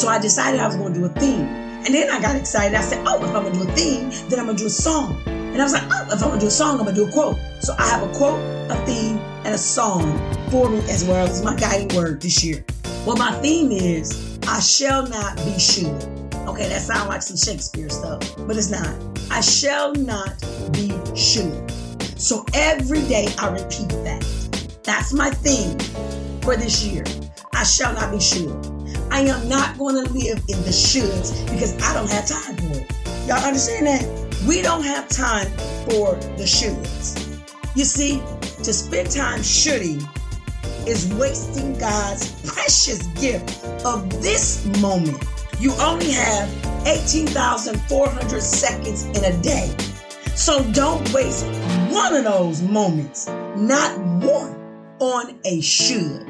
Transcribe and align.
So 0.00 0.08
I 0.08 0.18
decided 0.18 0.60
I 0.60 0.66
was 0.66 0.76
going 0.76 0.94
to 0.94 0.98
do 0.98 1.04
a 1.04 1.10
theme. 1.10 1.42
And 1.42 1.88
then 1.88 2.08
I 2.08 2.22
got 2.22 2.34
excited. 2.34 2.74
I 2.74 2.80
said, 2.80 3.04
oh, 3.06 3.22
if 3.22 3.36
I'm 3.36 3.42
going 3.42 3.52
to 3.52 3.64
do 3.64 3.68
a 3.68 3.72
theme, 3.74 4.08
then 4.30 4.40
I'm 4.40 4.46
going 4.46 4.56
to 4.56 4.62
do 4.62 4.66
a 4.66 4.70
song. 4.70 5.20
And 5.26 5.60
I 5.60 5.62
was 5.62 5.74
like, 5.74 5.82
oh, 5.90 6.06
if 6.06 6.22
I'm 6.22 6.28
going 6.28 6.38
to 6.38 6.40
do 6.40 6.46
a 6.46 6.50
song, 6.50 6.78
I'm 6.78 6.84
going 6.86 6.94
to 6.94 7.04
do 7.04 7.06
a 7.06 7.12
quote. 7.12 7.36
So 7.60 7.74
I 7.78 7.86
have 7.86 8.02
a 8.02 8.10
quote, 8.14 8.40
a 8.70 8.76
theme, 8.86 9.18
and 9.44 9.48
a 9.48 9.58
song 9.58 10.18
for 10.50 10.70
me 10.70 10.78
as 10.88 11.04
well 11.04 11.26
as 11.26 11.44
my 11.44 11.54
guiding 11.54 11.94
word 11.94 12.22
this 12.22 12.42
year. 12.42 12.64
Well, 13.04 13.16
my 13.16 13.32
theme 13.42 13.72
is, 13.72 14.38
I 14.48 14.60
shall 14.60 15.06
not 15.06 15.36
be 15.36 15.58
sure. 15.58 15.94
Okay, 16.48 16.66
that 16.66 16.80
sounds 16.80 17.10
like 17.10 17.20
some 17.20 17.36
Shakespeare 17.36 17.90
stuff, 17.90 18.20
but 18.46 18.56
it's 18.56 18.70
not. 18.70 18.96
I 19.30 19.42
shall 19.42 19.92
not 19.92 20.42
be 20.72 20.98
sure. 21.14 21.68
So 22.16 22.46
every 22.54 23.02
day 23.02 23.28
I 23.38 23.50
repeat 23.50 23.90
that. 24.04 24.24
That's 24.82 25.12
my 25.12 25.28
theme 25.28 25.78
for 26.40 26.56
this 26.56 26.86
year. 26.86 27.04
I 27.52 27.64
shall 27.64 27.92
not 27.92 28.10
be 28.10 28.18
sure. 28.18 28.79
I 29.10 29.22
am 29.22 29.48
not 29.48 29.76
going 29.76 30.04
to 30.04 30.12
live 30.12 30.38
in 30.48 30.62
the 30.62 30.70
shoulds 30.70 31.44
because 31.50 31.76
I 31.82 31.92
don't 31.94 32.10
have 32.10 32.26
time 32.26 32.56
for 32.56 32.78
it. 32.78 33.26
Y'all 33.26 33.44
understand 33.44 33.86
that? 33.86 34.46
We 34.46 34.62
don't 34.62 34.84
have 34.84 35.08
time 35.08 35.46
for 35.88 36.14
the 36.36 36.44
shoulds. 36.44 37.26
You 37.74 37.84
see, 37.84 38.22
to 38.62 38.72
spend 38.72 39.10
time 39.10 39.42
shoulding 39.42 40.00
is 40.86 41.12
wasting 41.14 41.76
God's 41.78 42.30
precious 42.48 43.06
gift 43.20 43.64
of 43.84 44.08
this 44.22 44.64
moment. 44.80 45.22
You 45.58 45.72
only 45.80 46.10
have 46.12 46.48
18,400 46.86 48.40
seconds 48.40 49.04
in 49.04 49.24
a 49.24 49.42
day. 49.42 49.74
So 50.36 50.64
don't 50.72 51.12
waste 51.12 51.44
one 51.90 52.14
of 52.14 52.24
those 52.24 52.62
moments, 52.62 53.26
not 53.56 53.98
one, 54.22 54.56
on 55.00 55.38
a 55.44 55.60
should 55.60 56.29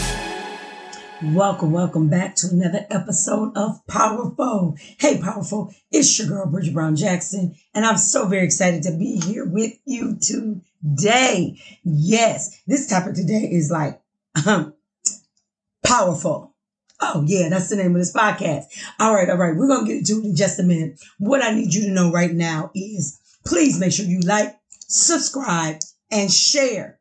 Welcome, 1.23 1.71
welcome 1.71 2.09
back 2.09 2.35
to 2.37 2.47
another 2.51 2.87
episode 2.89 3.55
of 3.55 3.85
Powerful. 3.85 4.75
Hey, 4.97 5.21
Powerful, 5.21 5.71
it's 5.91 6.17
your 6.17 6.27
girl, 6.27 6.47
Bridget 6.47 6.73
Brown 6.73 6.95
Jackson, 6.95 7.55
and 7.75 7.85
I'm 7.85 7.97
so 7.97 8.25
very 8.25 8.43
excited 8.43 8.81
to 8.83 8.91
be 8.91 9.19
here 9.19 9.45
with 9.45 9.73
you 9.85 10.17
today. 10.17 11.59
Yes, 11.83 12.59
this 12.65 12.87
topic 12.87 13.13
today 13.13 13.47
is 13.51 13.69
like 13.69 14.01
um, 14.47 14.73
powerful. 15.83 16.55
Oh, 16.99 17.23
yeah, 17.27 17.49
that's 17.49 17.69
the 17.69 17.75
name 17.75 17.95
of 17.95 18.01
this 18.01 18.13
podcast. 18.13 18.63
All 18.99 19.13
right, 19.13 19.29
all 19.29 19.37
right, 19.37 19.55
we're 19.55 19.67
going 19.67 19.85
to 19.85 19.91
get 19.91 19.99
into 19.99 20.21
it 20.21 20.29
in 20.29 20.35
just 20.35 20.59
a 20.59 20.63
minute. 20.63 20.99
What 21.19 21.43
I 21.43 21.53
need 21.53 21.71
you 21.71 21.83
to 21.83 21.91
know 21.91 22.11
right 22.11 22.33
now 22.33 22.71
is 22.73 23.19
please 23.45 23.79
make 23.79 23.93
sure 23.93 24.07
you 24.07 24.21
like, 24.21 24.59
subscribe, 24.87 25.81
and 26.09 26.33
share 26.33 26.99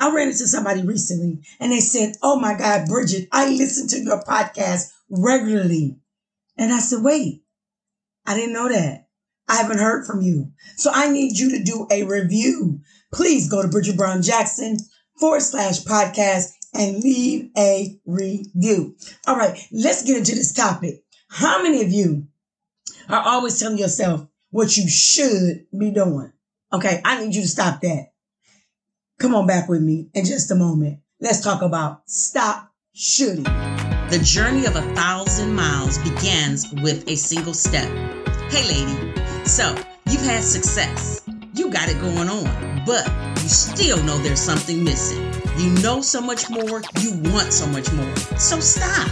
I 0.00 0.12
ran 0.14 0.28
into 0.28 0.46
somebody 0.46 0.82
recently 0.82 1.40
and 1.58 1.72
they 1.72 1.80
said, 1.80 2.14
Oh 2.22 2.38
my 2.38 2.56
God, 2.56 2.88
Bridget, 2.88 3.28
I 3.32 3.50
listen 3.50 3.88
to 3.88 4.00
your 4.00 4.22
podcast 4.22 4.92
regularly. 5.10 5.98
And 6.56 6.72
I 6.72 6.78
said, 6.78 7.02
Wait, 7.02 7.42
I 8.26 8.34
didn't 8.34 8.52
know 8.52 8.68
that. 8.68 9.08
I 9.48 9.56
haven't 9.56 9.78
heard 9.78 10.06
from 10.06 10.20
you. 10.20 10.52
So 10.76 10.90
I 10.92 11.10
need 11.10 11.38
you 11.38 11.56
to 11.56 11.64
do 11.64 11.86
a 11.90 12.04
review. 12.04 12.80
Please 13.12 13.48
go 13.48 13.62
to 13.62 13.68
Bridget 13.68 13.96
Brown 13.96 14.22
Jackson 14.22 14.76
forward 15.18 15.40
slash 15.40 15.80
podcast 15.80 16.50
and 16.74 17.02
leave 17.02 17.50
a 17.56 17.98
review. 18.04 18.96
All 19.26 19.36
right, 19.36 19.58
let's 19.72 20.04
get 20.04 20.18
into 20.18 20.34
this 20.34 20.52
topic. 20.52 21.02
How 21.30 21.62
many 21.62 21.82
of 21.82 21.90
you 21.90 22.26
are 23.08 23.22
always 23.22 23.58
telling 23.58 23.78
yourself 23.78 24.26
what 24.50 24.76
you 24.76 24.88
should 24.88 25.66
be 25.76 25.90
doing? 25.90 26.32
Okay, 26.72 27.00
I 27.04 27.24
need 27.24 27.34
you 27.34 27.42
to 27.42 27.48
stop 27.48 27.80
that. 27.80 28.12
Come 29.18 29.34
on 29.34 29.48
back 29.48 29.68
with 29.68 29.82
me 29.82 30.08
in 30.14 30.24
just 30.24 30.48
a 30.52 30.54
moment. 30.54 31.00
Let's 31.20 31.40
talk 31.40 31.62
about 31.62 32.08
stop 32.08 32.70
shooting. 32.94 33.42
The 33.42 34.20
journey 34.22 34.64
of 34.64 34.76
a 34.76 34.82
thousand 34.94 35.54
miles 35.54 35.98
begins 35.98 36.72
with 36.72 37.08
a 37.08 37.16
single 37.16 37.52
step. 37.52 37.90
Hey, 38.48 38.64
lady. 38.68 38.96
So 39.44 39.74
you've 40.08 40.22
had 40.22 40.44
success. 40.44 41.28
You 41.52 41.68
got 41.68 41.88
it 41.88 42.00
going 42.00 42.28
on, 42.28 42.84
but 42.86 43.10
you 43.42 43.48
still 43.48 44.00
know 44.04 44.16
there's 44.18 44.40
something 44.40 44.84
missing. 44.84 45.32
You 45.56 45.70
know 45.82 46.00
so 46.00 46.20
much 46.20 46.48
more. 46.48 46.80
You 47.00 47.20
want 47.32 47.52
so 47.52 47.66
much 47.66 47.92
more. 47.92 48.16
So 48.38 48.60
stop. 48.60 49.08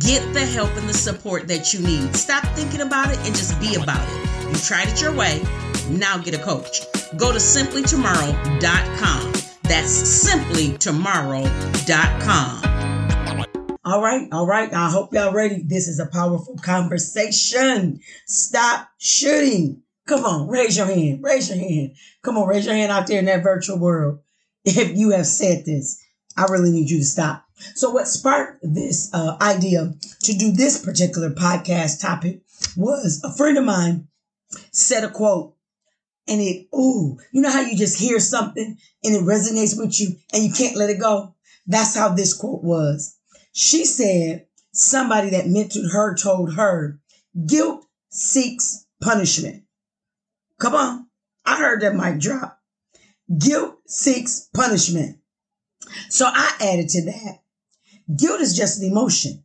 Get 0.00 0.34
the 0.34 0.44
help 0.44 0.76
and 0.76 0.86
the 0.86 0.92
support 0.92 1.48
that 1.48 1.72
you 1.72 1.80
need. 1.80 2.14
Stop 2.14 2.44
thinking 2.48 2.82
about 2.82 3.10
it 3.10 3.16
and 3.20 3.34
just 3.34 3.58
be 3.58 3.76
about 3.76 4.06
it. 4.06 4.50
You 4.50 4.54
tried 4.56 4.88
it 4.88 5.00
your 5.00 5.14
way. 5.14 5.42
Now 5.88 6.18
get 6.18 6.34
a 6.34 6.42
coach. 6.42 6.82
Go 7.16 7.32
to 7.32 7.38
simplytomorrow.com 7.38 9.45
that's 9.68 10.28
simplytomorrow.com. 10.28 12.62
All 13.84 14.02
right, 14.02 14.28
all 14.32 14.46
right. 14.46 14.72
I 14.72 14.90
hope 14.90 15.14
y'all 15.14 15.32
ready. 15.32 15.62
This 15.62 15.86
is 15.88 16.00
a 16.00 16.06
powerful 16.06 16.56
conversation. 16.56 18.00
Stop 18.26 18.88
shooting. 18.98 19.82
Come 20.06 20.24
on, 20.24 20.48
raise 20.48 20.76
your 20.76 20.86
hand. 20.86 21.22
Raise 21.22 21.48
your 21.48 21.58
hand. 21.58 21.94
Come 22.22 22.38
on, 22.38 22.48
raise 22.48 22.66
your 22.66 22.74
hand 22.74 22.92
out 22.92 23.06
there 23.06 23.18
in 23.18 23.24
that 23.26 23.42
virtual 23.42 23.78
world. 23.78 24.20
If 24.64 24.96
you 24.96 25.10
have 25.10 25.26
said 25.26 25.64
this, 25.64 26.02
I 26.36 26.44
really 26.44 26.72
need 26.72 26.90
you 26.90 26.98
to 26.98 27.04
stop. 27.04 27.44
So, 27.74 27.90
what 27.90 28.08
sparked 28.08 28.60
this 28.62 29.12
uh, 29.14 29.36
idea 29.40 29.94
to 30.22 30.32
do 30.32 30.52
this 30.52 30.84
particular 30.84 31.30
podcast 31.30 32.00
topic 32.00 32.40
was 32.76 33.22
a 33.24 33.32
friend 33.32 33.58
of 33.58 33.64
mine 33.64 34.08
said 34.70 35.04
a 35.04 35.10
quote 35.10 35.55
and 36.28 36.40
it, 36.40 36.68
ooh, 36.74 37.18
you 37.32 37.40
know 37.40 37.50
how 37.50 37.60
you 37.60 37.76
just 37.76 37.98
hear 37.98 38.18
something 38.18 38.76
and 39.04 39.14
it 39.14 39.22
resonates 39.22 39.78
with 39.78 39.98
you 40.00 40.16
and 40.32 40.44
you 40.44 40.52
can't 40.52 40.76
let 40.76 40.90
it 40.90 41.00
go? 41.00 41.34
That's 41.66 41.96
how 41.96 42.10
this 42.10 42.34
quote 42.34 42.62
was. 42.62 43.16
She 43.52 43.84
said, 43.84 44.46
somebody 44.72 45.30
that 45.30 45.46
mentored 45.46 45.92
her 45.92 46.14
told 46.14 46.54
her, 46.54 47.00
guilt 47.46 47.84
seeks 48.10 48.86
punishment. 49.00 49.64
Come 50.58 50.74
on. 50.74 51.06
I 51.44 51.58
heard 51.58 51.82
that 51.82 51.94
mic 51.94 52.18
drop. 52.18 52.60
Guilt 53.38 53.76
seeks 53.86 54.48
punishment. 54.54 55.18
So 56.08 56.26
I 56.26 56.56
added 56.60 56.88
to 56.90 57.04
that. 57.06 57.42
Guilt 58.16 58.40
is 58.40 58.56
just 58.56 58.80
an 58.80 58.90
emotion. 58.90 59.44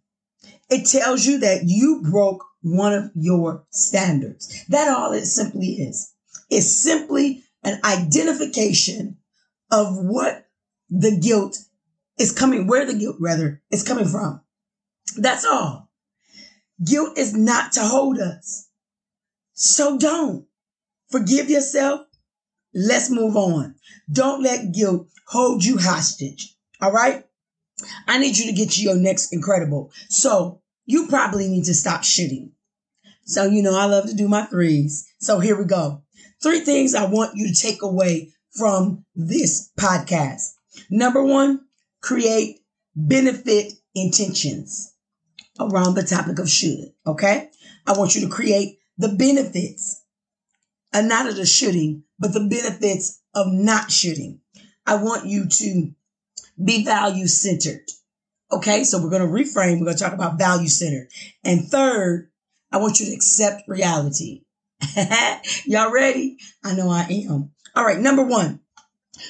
It 0.69 0.85
tells 0.85 1.25
you 1.25 1.39
that 1.39 1.63
you 1.65 2.01
broke 2.01 2.45
one 2.61 2.93
of 2.93 3.11
your 3.15 3.65
standards. 3.71 4.65
That 4.69 4.87
all 4.87 5.13
it 5.13 5.25
simply 5.25 5.73
is 5.73 6.10
is 6.51 6.75
simply 6.75 7.43
an 7.63 7.79
identification 7.83 9.17
of 9.71 9.97
what 9.97 10.47
the 10.89 11.17
guilt 11.17 11.57
is 12.19 12.31
coming, 12.31 12.67
where 12.67 12.85
the 12.85 12.93
guilt 12.93 13.15
rather 13.19 13.61
is 13.71 13.83
coming 13.83 14.05
from. 14.05 14.41
That's 15.17 15.45
all. 15.45 15.89
Guilt 16.85 17.17
is 17.17 17.33
not 17.33 17.71
to 17.73 17.81
hold 17.81 18.19
us. 18.19 18.67
So 19.53 19.97
don't 19.97 20.45
forgive 21.09 21.49
yourself. 21.49 22.01
Let's 22.73 23.09
move 23.09 23.35
on. 23.35 23.75
Don't 24.11 24.43
let 24.43 24.73
guilt 24.73 25.07
hold 25.27 25.63
you 25.63 25.77
hostage. 25.77 26.55
All 26.81 26.91
right. 26.91 27.25
I 28.07 28.17
need 28.17 28.37
you 28.37 28.45
to 28.47 28.53
get 28.53 28.71
to 28.71 28.81
your 28.81 28.95
next 28.95 29.33
incredible. 29.33 29.91
So 30.09 30.61
you 30.85 31.07
probably 31.07 31.47
need 31.47 31.65
to 31.65 31.73
stop 31.73 32.03
shooting. 32.03 32.51
So, 33.25 33.45
you 33.45 33.61
know, 33.61 33.77
I 33.77 33.85
love 33.85 34.07
to 34.07 34.15
do 34.15 34.27
my 34.27 34.43
threes. 34.43 35.07
So 35.19 35.39
here 35.39 35.57
we 35.57 35.65
go. 35.65 36.03
Three 36.41 36.61
things 36.61 36.95
I 36.95 37.05
want 37.05 37.35
you 37.35 37.47
to 37.47 37.53
take 37.53 37.81
away 37.81 38.33
from 38.57 39.05
this 39.15 39.71
podcast. 39.79 40.53
Number 40.89 41.23
one, 41.23 41.65
create 42.01 42.59
benefit 42.95 43.73
intentions 43.95 44.93
around 45.59 45.95
the 45.95 46.03
topic 46.03 46.39
of 46.39 46.49
should. 46.49 46.93
Okay. 47.05 47.49
I 47.87 47.97
want 47.97 48.15
you 48.15 48.21
to 48.21 48.33
create 48.33 48.79
the 48.97 49.09
benefits, 49.09 50.03
and 50.93 51.07
not 51.07 51.27
of 51.27 51.35
the 51.35 51.45
shooting, 51.45 52.03
but 52.19 52.33
the 52.33 52.47
benefits 52.47 53.21
of 53.33 53.47
not 53.51 53.91
shooting. 53.91 54.41
I 54.85 54.95
want 54.95 55.25
you 55.25 55.47
to 55.47 55.91
be 56.63 56.83
value 56.83 57.27
centered. 57.27 57.85
Okay. 58.51 58.83
So 58.83 59.01
we're 59.01 59.09
going 59.09 59.21
to 59.21 59.27
reframe. 59.27 59.79
We're 59.79 59.85
going 59.85 59.97
to 59.97 60.03
talk 60.03 60.13
about 60.13 60.37
value 60.37 60.67
centered. 60.67 61.07
And 61.43 61.65
third, 61.65 62.29
I 62.71 62.77
want 62.77 62.99
you 62.99 63.05
to 63.07 63.13
accept 63.13 63.63
reality. 63.67 64.43
Y'all 65.65 65.91
ready? 65.91 66.37
I 66.63 66.73
know 66.73 66.89
I 66.89 67.03
am. 67.29 67.51
All 67.75 67.85
right. 67.85 67.99
Number 67.99 68.23
one, 68.23 68.61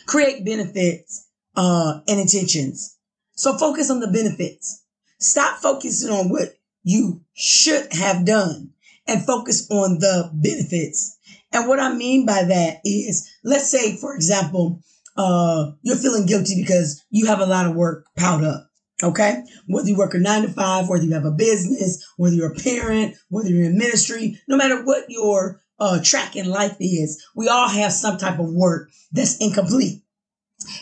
create 0.07 0.45
benefits, 0.45 1.27
uh, 1.56 2.00
and 2.07 2.19
intentions. 2.19 2.98
So 3.33 3.57
focus 3.57 3.89
on 3.89 4.00
the 4.00 4.07
benefits. 4.07 4.83
Stop 5.19 5.59
focusing 5.62 6.12
on 6.12 6.30
what 6.30 6.56
you 6.83 7.21
should 7.33 7.92
have 7.94 8.25
done 8.25 8.71
and 9.07 9.25
focus 9.25 9.68
on 9.69 10.00
the 10.00 10.30
benefits. 10.33 11.18
And 11.51 11.68
what 11.68 11.80
I 11.80 11.94
mean 11.94 12.25
by 12.25 12.44
that 12.44 12.80
is, 12.86 13.30
let's 13.44 13.69
say, 13.69 13.97
for 13.97 14.15
example, 14.15 14.81
uh, 15.18 15.71
you're 15.81 15.97
feeling 15.97 16.25
guilty 16.25 16.62
because 16.62 17.04
you 17.09 17.27
have 17.27 17.39
a 17.39 17.45
lot 17.45 17.65
of 17.65 17.75
work 17.75 18.06
piled 18.18 18.44
up. 18.44 18.70
Okay. 19.03 19.44
Whether 19.68 19.89
you 19.89 19.98
work 19.98 20.13
a 20.13 20.19
nine 20.19 20.44
to 20.44 20.50
five, 20.50 20.88
whether 20.88 21.03
you 21.03 21.13
have 21.13 21.25
a 21.25 21.31
business, 21.31 22.06
whether 22.18 22.36
you're 22.36 22.51
a 22.51 22.56
parent, 22.56 23.15
whether 23.30 23.50
you're 23.50 23.65
in 23.65 23.77
ministry, 23.77 24.39
no 24.48 24.57
matter 24.57 24.83
what 24.83 25.06
your 25.09 25.62
uh, 25.80 26.00
track 26.03 26.36
in 26.36 26.50
life 26.50 26.75
is, 26.80 27.25
we 27.36 27.48
all 27.48 27.68
have 27.68 27.92
some 27.92 28.18
type 28.18 28.39
of 28.39 28.53
work 28.53 28.89
that's 29.12 29.38
incomplete. 29.38 30.03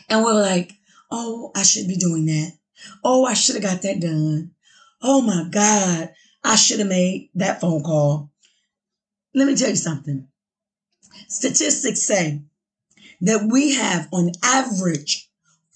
And 0.10 0.24
we're 0.24 0.33
like, 0.33 0.74
oh, 1.10 1.51
I 1.56 1.63
should 1.63 1.88
be 1.88 1.95
doing 1.95 2.25
that. 2.25 2.51
Oh, 3.04 3.25
I 3.25 3.33
should 3.33 3.56
have 3.56 3.63
got 3.63 3.81
that 3.83 4.01
done. 4.01 4.51
Oh 5.01 5.22
my 5.22 5.48
God, 5.50 6.13
I 6.44 6.56
should 6.56 6.80
have 6.80 6.89
made 6.89 7.30
that 7.36 7.62
phone 7.62 7.83
call. 7.83 8.31
Let 9.33 9.48
me 9.48 9.56
tell 9.56 9.69
you 9.69 9.75
something. 9.75 10.27
Statistics 11.27 12.01
say 12.01 12.42
that 13.22 13.48
we 13.50 13.75
have 13.75 14.10
on 14.12 14.31
average 14.44 15.30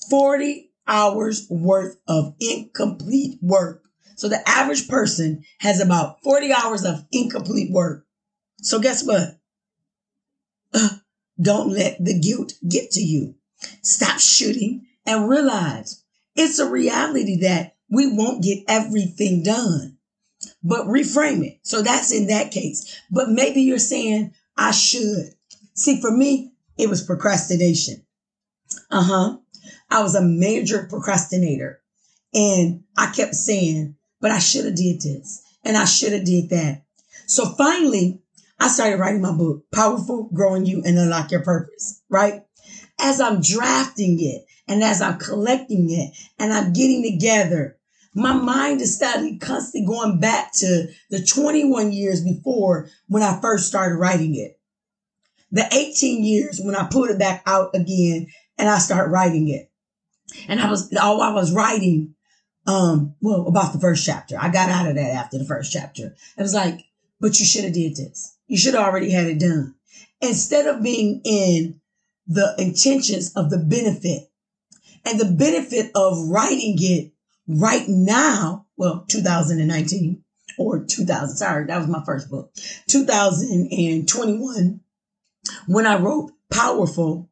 40 0.10 0.73
hours 0.88 1.48
worth 1.50 1.98
of 2.08 2.36
incomplete 2.40 3.40
work. 3.42 3.84
So 4.16 4.30
the 4.30 4.48
average 4.48 4.88
person 4.88 5.44
has 5.60 5.80
about 5.80 6.22
40 6.24 6.54
hours 6.54 6.86
of 6.86 7.06
incomplete 7.12 7.72
work. 7.72 8.06
So 8.62 8.80
guess 8.80 9.06
what? 9.06 9.40
Uh, 10.74 10.90
don't 11.42 11.70
let 11.70 12.04
the 12.04 12.20
guilt 12.20 12.54
get 12.68 12.92
to 12.92 13.02
you. 13.02 13.36
Stop 13.82 14.20
shooting 14.20 14.86
and 15.06 15.30
realize 15.30 16.04
it's 16.36 16.60
a 16.60 16.70
reality 16.70 17.38
that 17.42 17.76
we 17.90 18.08
won't 18.08 18.44
get 18.44 18.64
everything 18.68 19.44
done, 19.44 19.98
but 20.64 20.88
reframe 20.88 21.46
it. 21.46 21.60
So 21.64 21.82
that's 21.82 22.12
in 22.12 22.28
that 22.28 22.52
case. 22.52 23.00
But 23.12 23.30
maybe 23.30 23.62
you're 23.62 23.80
saying, 23.80 24.34
I 24.58 24.72
should. 24.72 25.30
See, 25.76 26.02
for 26.02 26.12
me, 26.12 26.54
it 26.78 26.90
was 26.90 27.04
procrastination. 27.04 28.06
Uh 28.90 29.04
huh. 29.04 29.38
I 29.94 30.02
was 30.02 30.16
a 30.16 30.24
major 30.24 30.88
procrastinator 30.90 31.80
and 32.34 32.84
I 32.98 33.12
kept 33.12 33.36
saying, 33.36 33.96
but 34.20 34.32
I 34.32 34.40
should 34.40 34.66
have 34.66 34.74
did 34.74 35.02
this 35.02 35.44
and 35.64 35.78
I 35.78 35.86
should 35.86 36.14
have 36.14 36.26
did 36.26 36.50
that. 36.50 36.82
So 37.28 37.46
finally, 37.46 38.20
I 38.60 38.70
started 38.70 38.98
writing 38.98 39.22
my 39.22 39.34
book, 39.34 39.66
Powerful 39.72 40.30
Growing 40.34 40.66
You 40.66 40.82
and 40.84 40.98
Unlock 40.98 41.30
Your 41.30 41.44
Purpose, 41.44 42.02
right? 42.10 42.42
As 43.00 43.22
I'm 43.22 43.40
drafting 43.40 44.18
it 44.20 44.48
and 44.68 44.84
as 44.84 45.00
I'm 45.00 45.20
collecting 45.20 45.92
it 45.92 46.18
and 46.40 46.52
I'm 46.52 46.74
getting 46.74 47.04
together, 47.04 47.78
my 48.16 48.34
mind 48.34 48.82
is 48.82 48.96
starting 48.96 49.38
constantly 49.38 49.86
going 49.86 50.20
back 50.20 50.54
to 50.54 50.88
the 51.12 51.24
21 51.24 51.92
years 51.92 52.24
before 52.24 52.90
when 53.10 53.22
I 53.22 53.40
first 53.42 53.68
started 53.68 53.98
writing 53.98 54.34
it. 54.34 54.60
The 55.52 55.72
18 55.72 56.24
years 56.24 56.60
when 56.64 56.76
I 56.76 56.88
put 56.88 57.12
it 57.12 57.20
back 57.20 57.44
out 57.46 57.76
again 57.76 58.26
and 58.58 58.68
I 58.68 58.80
start 58.80 59.12
writing 59.12 59.50
it. 59.50 59.70
And 60.48 60.60
I 60.60 60.70
was, 60.70 60.94
all 60.96 61.22
I 61.22 61.32
was 61.34 61.52
writing, 61.52 62.16
um, 62.66 63.16
well, 63.22 63.48
about 63.48 63.74
the 63.74 63.80
first 63.80 64.06
chapter. 64.06 64.38
I 64.40 64.50
got 64.50 64.70
out 64.70 64.88
of 64.88 64.96
that 64.96 65.12
after 65.12 65.38
the 65.38 65.46
first 65.46 65.72
chapter. 65.72 66.16
It 66.38 66.42
was 66.42 66.54
like, 66.54 66.86
but 67.20 67.40
you 67.40 67.46
should 67.46 67.64
have 67.64 67.74
did 67.74 67.96
this. 67.96 68.38
You 68.48 68.58
should 68.58 68.74
have 68.74 68.84
already 68.86 69.12
had 69.12 69.28
it 69.28 69.40
done. 69.40 69.76
Instead 70.22 70.68
of 70.68 70.84
being 70.84 71.22
in 71.24 71.80
the 72.28 72.56
intentions 72.58 73.34
of 73.36 73.50
the 73.50 73.58
benefit 73.58 74.30
and 75.06 75.20
the 75.20 75.26
benefit 75.26 75.92
of 75.96 76.30
writing 76.30 76.76
it 76.80 77.12
right 77.48 77.88
now, 77.88 78.66
well, 78.78 79.06
2019 79.08 80.24
or 80.58 80.84
2000, 80.86 81.36
sorry, 81.36 81.66
that 81.66 81.78
was 81.80 81.88
my 81.88 82.04
first 82.06 82.30
book, 82.30 82.54
2021, 82.88 84.80
when 85.68 85.86
I 85.86 85.98
wrote 85.98 86.32
Powerful, 86.50 87.30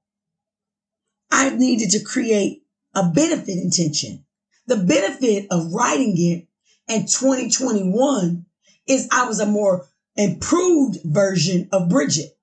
I 1.32 1.52
needed 1.52 1.92
to 1.92 2.04
create 2.04 2.61
a 2.96 3.10
benefit 3.10 3.58
intention. 3.58 4.26
The 4.68 4.78
benefit 4.78 5.48
of 5.52 5.74
writing 5.74 6.14
it 6.18 6.48
in 6.88 7.02
2021 7.02 8.46
is 8.88 9.08
I 9.12 9.26
was 9.26 9.40
a 9.40 9.46
more 9.46 9.88
improved 10.16 11.00
version 11.04 11.70
of 11.72 11.90
Bridget. 11.90 12.38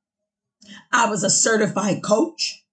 I 0.93 1.09
was 1.09 1.25
a 1.25 1.31
certified 1.31 2.03
coach. 2.03 2.65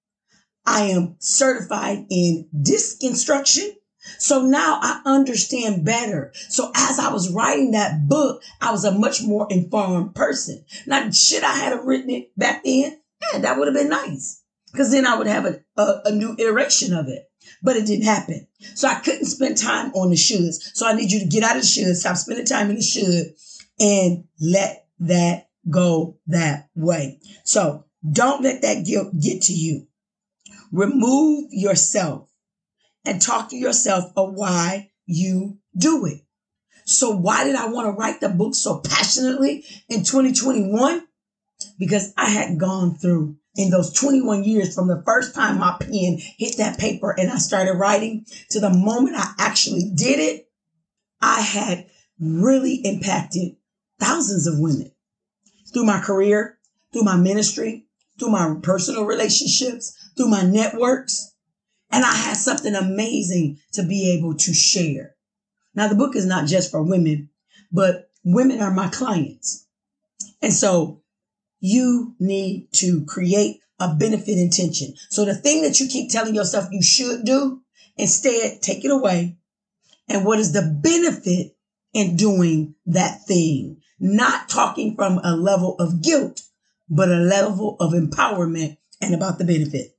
I 0.65 0.85
am 0.85 1.15
certified 1.19 2.05
in 2.09 2.47
disc 2.59 3.03
instruction. 3.03 3.75
So 4.19 4.41
now 4.41 4.79
I 4.81 5.01
understand 5.05 5.83
better. 5.83 6.31
So 6.49 6.71
as 6.75 6.99
I 6.99 7.11
was 7.11 7.31
writing 7.31 7.71
that 7.71 8.07
book, 8.07 8.43
I 8.61 8.71
was 8.71 8.85
a 8.85 8.91
much 8.91 9.23
more 9.23 9.47
informed 9.49 10.15
person. 10.15 10.63
Now, 10.85 11.09
should 11.11 11.43
I 11.43 11.53
have 11.53 11.85
written 11.85 12.11
it 12.11 12.31
back 12.37 12.63
then? 12.63 12.99
Yeah, 13.33 13.39
that 13.39 13.57
would 13.57 13.67
have 13.67 13.75
been 13.75 13.89
nice 13.89 14.43
because 14.71 14.91
then 14.91 15.07
I 15.07 15.17
would 15.17 15.27
have 15.27 15.45
a, 15.45 15.61
a, 15.77 16.01
a, 16.05 16.11
new 16.11 16.35
iteration 16.37 16.93
of 16.93 17.07
it. 17.07 17.29
But 17.61 17.77
it 17.77 17.85
didn't 17.85 18.05
happen. 18.05 18.47
So 18.75 18.87
I 18.87 18.95
couldn't 18.95 19.25
spend 19.25 19.57
time 19.57 19.91
on 19.93 20.09
the 20.09 20.15
shoulds. 20.15 20.75
So 20.75 20.87
I 20.87 20.93
need 20.93 21.11
you 21.11 21.19
to 21.19 21.25
get 21.25 21.43
out 21.43 21.55
of 21.55 21.61
the 21.61 21.67
should, 21.67 21.95
stop 21.95 22.17
spending 22.17 22.45
time 22.45 22.69
in 22.69 22.75
the 22.77 22.81
should, 22.81 23.33
and 23.79 24.25
let 24.39 24.87
that 24.99 25.49
go 25.69 26.17
that 26.27 26.69
way. 26.75 27.19
So 27.43 27.85
don't 28.09 28.43
let 28.43 28.61
that 28.61 28.85
guilt 28.85 29.19
get 29.19 29.43
to 29.43 29.53
you. 29.53 29.87
Remove 30.71 31.49
yourself 31.51 32.29
and 33.03 33.21
talk 33.21 33.49
to 33.49 33.55
yourself 33.55 34.11
of 34.15 34.33
why 34.33 34.91
you 35.05 35.57
do 35.77 36.05
it. 36.05 36.21
So 36.85 37.09
why 37.11 37.43
did 37.43 37.55
I 37.55 37.67
want 37.67 37.87
to 37.87 37.91
write 37.91 38.21
the 38.21 38.29
book 38.29 38.53
so 38.53 38.79
passionately 38.79 39.65
in 39.89 40.03
2021? 40.03 41.07
Because 41.79 42.13
I 42.15 42.29
had 42.29 42.59
gone 42.59 42.95
through 42.95 43.37
in 43.55 43.69
those 43.69 43.93
21 43.93 44.43
years 44.43 44.75
from 44.75 44.87
the 44.87 45.01
first 45.05 45.33
time 45.33 45.59
my 45.59 45.75
pen 45.79 46.19
hit 46.37 46.57
that 46.57 46.77
paper 46.77 47.15
and 47.17 47.31
I 47.31 47.37
started 47.37 47.73
writing 47.73 48.25
to 48.49 48.59
the 48.59 48.69
moment 48.69 49.15
I 49.17 49.33
actually 49.39 49.91
did 49.95 50.19
it, 50.19 50.49
I 51.21 51.41
had 51.41 51.87
really 52.19 52.75
impacted 52.83 53.55
thousands 53.99 54.47
of 54.47 54.59
women 54.59 54.91
through 55.73 55.85
my 55.85 55.99
career, 55.99 56.57
through 56.91 57.03
my 57.03 57.15
ministry, 57.15 57.85
through 58.19 58.29
my 58.29 58.55
personal 58.61 59.05
relationships, 59.05 59.95
through 60.15 60.29
my 60.29 60.43
networks. 60.43 61.33
And 61.91 62.03
I 62.03 62.13
had 62.13 62.37
something 62.37 62.75
amazing 62.75 63.59
to 63.73 63.83
be 63.83 64.11
able 64.11 64.35
to 64.35 64.53
share. 64.53 65.15
Now, 65.73 65.87
the 65.87 65.95
book 65.95 66.15
is 66.15 66.25
not 66.25 66.47
just 66.47 66.71
for 66.71 66.81
women, 66.81 67.29
but 67.71 68.09
women 68.23 68.61
are 68.61 68.71
my 68.71 68.87
clients. 68.87 69.67
And 70.41 70.53
so 70.53 71.01
you 71.65 72.15
need 72.19 72.67
to 72.73 73.03
create 73.05 73.59
a 73.79 73.93
benefit 73.95 74.37
intention. 74.37 74.93
So 75.09 75.25
the 75.25 75.33
thing 75.33 75.63
that 75.63 75.79
you 75.79 75.87
keep 75.87 76.11
telling 76.11 76.35
yourself 76.35 76.67
you 76.71 76.83
should 76.83 77.25
do, 77.25 77.61
instead 77.97 78.61
take 78.61 78.85
it 78.85 78.91
away. 78.91 79.37
And 80.07 80.23
what 80.23 80.39
is 80.39 80.53
the 80.53 80.61
benefit 80.61 81.55
in 81.93 82.15
doing 82.15 82.75
that 82.85 83.25
thing? 83.25 83.81
Not 83.99 84.47
talking 84.47 84.95
from 84.95 85.19
a 85.23 85.35
level 85.35 85.75
of 85.79 86.03
guilt, 86.03 86.43
but 86.87 87.09
a 87.09 87.15
level 87.15 87.77
of 87.79 87.93
empowerment 87.93 88.77
and 89.01 89.15
about 89.15 89.39
the 89.39 89.45
benefit. 89.45 89.97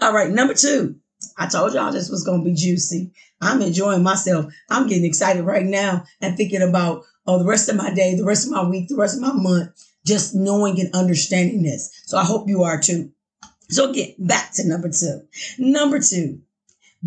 All 0.00 0.14
right. 0.14 0.30
Number 0.30 0.54
two, 0.54 0.96
I 1.36 1.46
told 1.46 1.74
y'all 1.74 1.92
this 1.92 2.08
was 2.08 2.24
going 2.24 2.42
to 2.42 2.50
be 2.50 2.56
juicy. 2.56 3.12
I'm 3.42 3.60
enjoying 3.60 4.02
myself. 4.02 4.52
I'm 4.70 4.88
getting 4.88 5.04
excited 5.04 5.44
right 5.44 5.66
now 5.66 6.04
and 6.22 6.36
thinking 6.36 6.62
about 6.62 7.04
oh, 7.26 7.38
the 7.38 7.44
rest 7.44 7.68
of 7.68 7.76
my 7.76 7.92
day, 7.92 8.14
the 8.14 8.24
rest 8.24 8.46
of 8.46 8.52
my 8.52 8.66
week, 8.66 8.88
the 8.88 8.96
rest 8.96 9.16
of 9.16 9.22
my 9.22 9.32
month, 9.32 9.85
just 10.06 10.34
knowing 10.34 10.80
and 10.80 10.94
understanding 10.94 11.62
this. 11.62 11.90
So 12.06 12.16
I 12.16 12.24
hope 12.24 12.48
you 12.48 12.62
are 12.62 12.80
too. 12.80 13.12
So 13.68 13.92
get 13.92 14.14
back 14.24 14.52
to 14.54 14.66
number 14.66 14.88
two. 14.88 15.22
Number 15.58 16.00
two, 16.00 16.40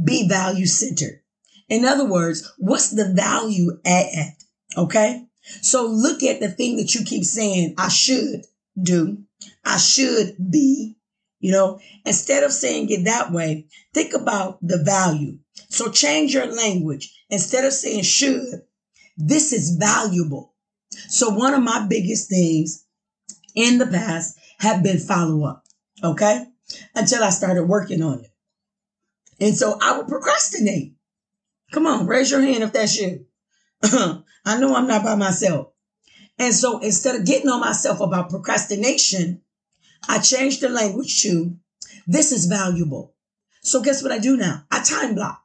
be 0.01 0.27
value 0.27 0.65
centered. 0.65 1.21
In 1.69 1.85
other 1.85 2.05
words, 2.05 2.51
what's 2.57 2.91
the 2.91 3.13
value 3.13 3.79
add? 3.85 4.35
Okay. 4.77 5.25
So 5.61 5.85
look 5.85 6.21
at 6.23 6.41
the 6.41 6.49
thing 6.49 6.77
that 6.77 6.93
you 6.93 7.05
keep 7.05 7.23
saying, 7.23 7.75
I 7.77 7.87
should 7.87 8.45
do, 8.81 9.23
I 9.63 9.77
should 9.77 10.35
be, 10.51 10.97
you 11.39 11.51
know, 11.51 11.79
instead 12.05 12.43
of 12.43 12.51
saying 12.51 12.89
it 12.89 13.05
that 13.05 13.31
way, 13.31 13.67
think 13.93 14.13
about 14.13 14.59
the 14.61 14.83
value. 14.83 15.39
So 15.69 15.89
change 15.89 16.33
your 16.33 16.47
language. 16.47 17.15
Instead 17.29 17.63
of 17.65 17.73
saying 17.73 18.03
should, 18.03 18.63
this 19.17 19.53
is 19.53 19.77
valuable. 19.77 20.53
So 21.07 21.29
one 21.29 21.53
of 21.53 21.63
my 21.63 21.85
biggest 21.87 22.29
things 22.29 22.85
in 23.55 23.77
the 23.77 23.87
past 23.87 24.37
have 24.59 24.83
been 24.83 24.99
follow 24.99 25.45
up. 25.45 25.65
Okay. 26.03 26.45
Until 26.95 27.23
I 27.23 27.29
started 27.29 27.63
working 27.63 28.01
on 28.01 28.21
it. 28.21 28.31
And 29.39 29.55
so 29.55 29.77
I 29.81 29.97
would 29.97 30.07
procrastinate. 30.07 30.95
Come 31.71 31.87
on, 31.87 32.07
raise 32.07 32.31
your 32.31 32.41
hand 32.41 32.63
if 32.63 32.73
that's 32.73 32.97
you. 32.97 33.25
I 33.83 34.59
know 34.59 34.75
I'm 34.75 34.87
not 34.87 35.03
by 35.03 35.15
myself. 35.15 35.69
And 36.37 36.53
so 36.53 36.79
instead 36.79 37.15
of 37.15 37.25
getting 37.25 37.49
on 37.49 37.59
myself 37.59 37.99
about 37.99 38.29
procrastination, 38.29 39.41
I 40.07 40.19
changed 40.19 40.61
the 40.61 40.69
language 40.69 41.21
to 41.23 41.57
this 42.07 42.31
is 42.31 42.45
valuable. 42.45 43.13
So 43.61 43.81
guess 43.81 44.01
what 44.01 44.11
I 44.11 44.19
do 44.19 44.37
now? 44.37 44.63
I 44.71 44.81
time 44.83 45.15
block. 45.15 45.41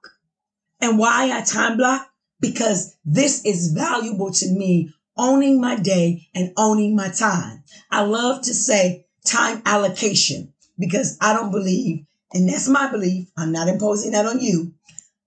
And 0.81 0.99
why 0.99 1.31
I 1.33 1.43
time 1.43 1.77
block? 1.77 2.09
because 2.45 2.95
this 3.07 3.43
is 3.47 3.73
valuable 3.73 4.31
to 4.31 4.47
me 4.51 4.93
owning 5.17 5.59
my 5.59 5.77
day 5.77 6.29
and 6.35 6.53
owning 6.59 6.95
my 6.95 7.09
time. 7.09 7.64
I 7.91 8.03
love 8.03 8.43
to 8.43 8.55
say 8.55 9.07
time 9.25 9.63
allocation 9.65 10.53
because 10.79 11.17
I 11.21 11.33
don't 11.33 11.51
believe, 11.51 12.05
and 12.33 12.49
that's 12.49 12.69
my 12.69 12.91
belief. 12.91 13.29
I'm 13.37 13.53
not 13.53 13.69
imposing 13.69 14.13
that 14.13 14.27
on 14.27 14.41
you. 14.41 14.75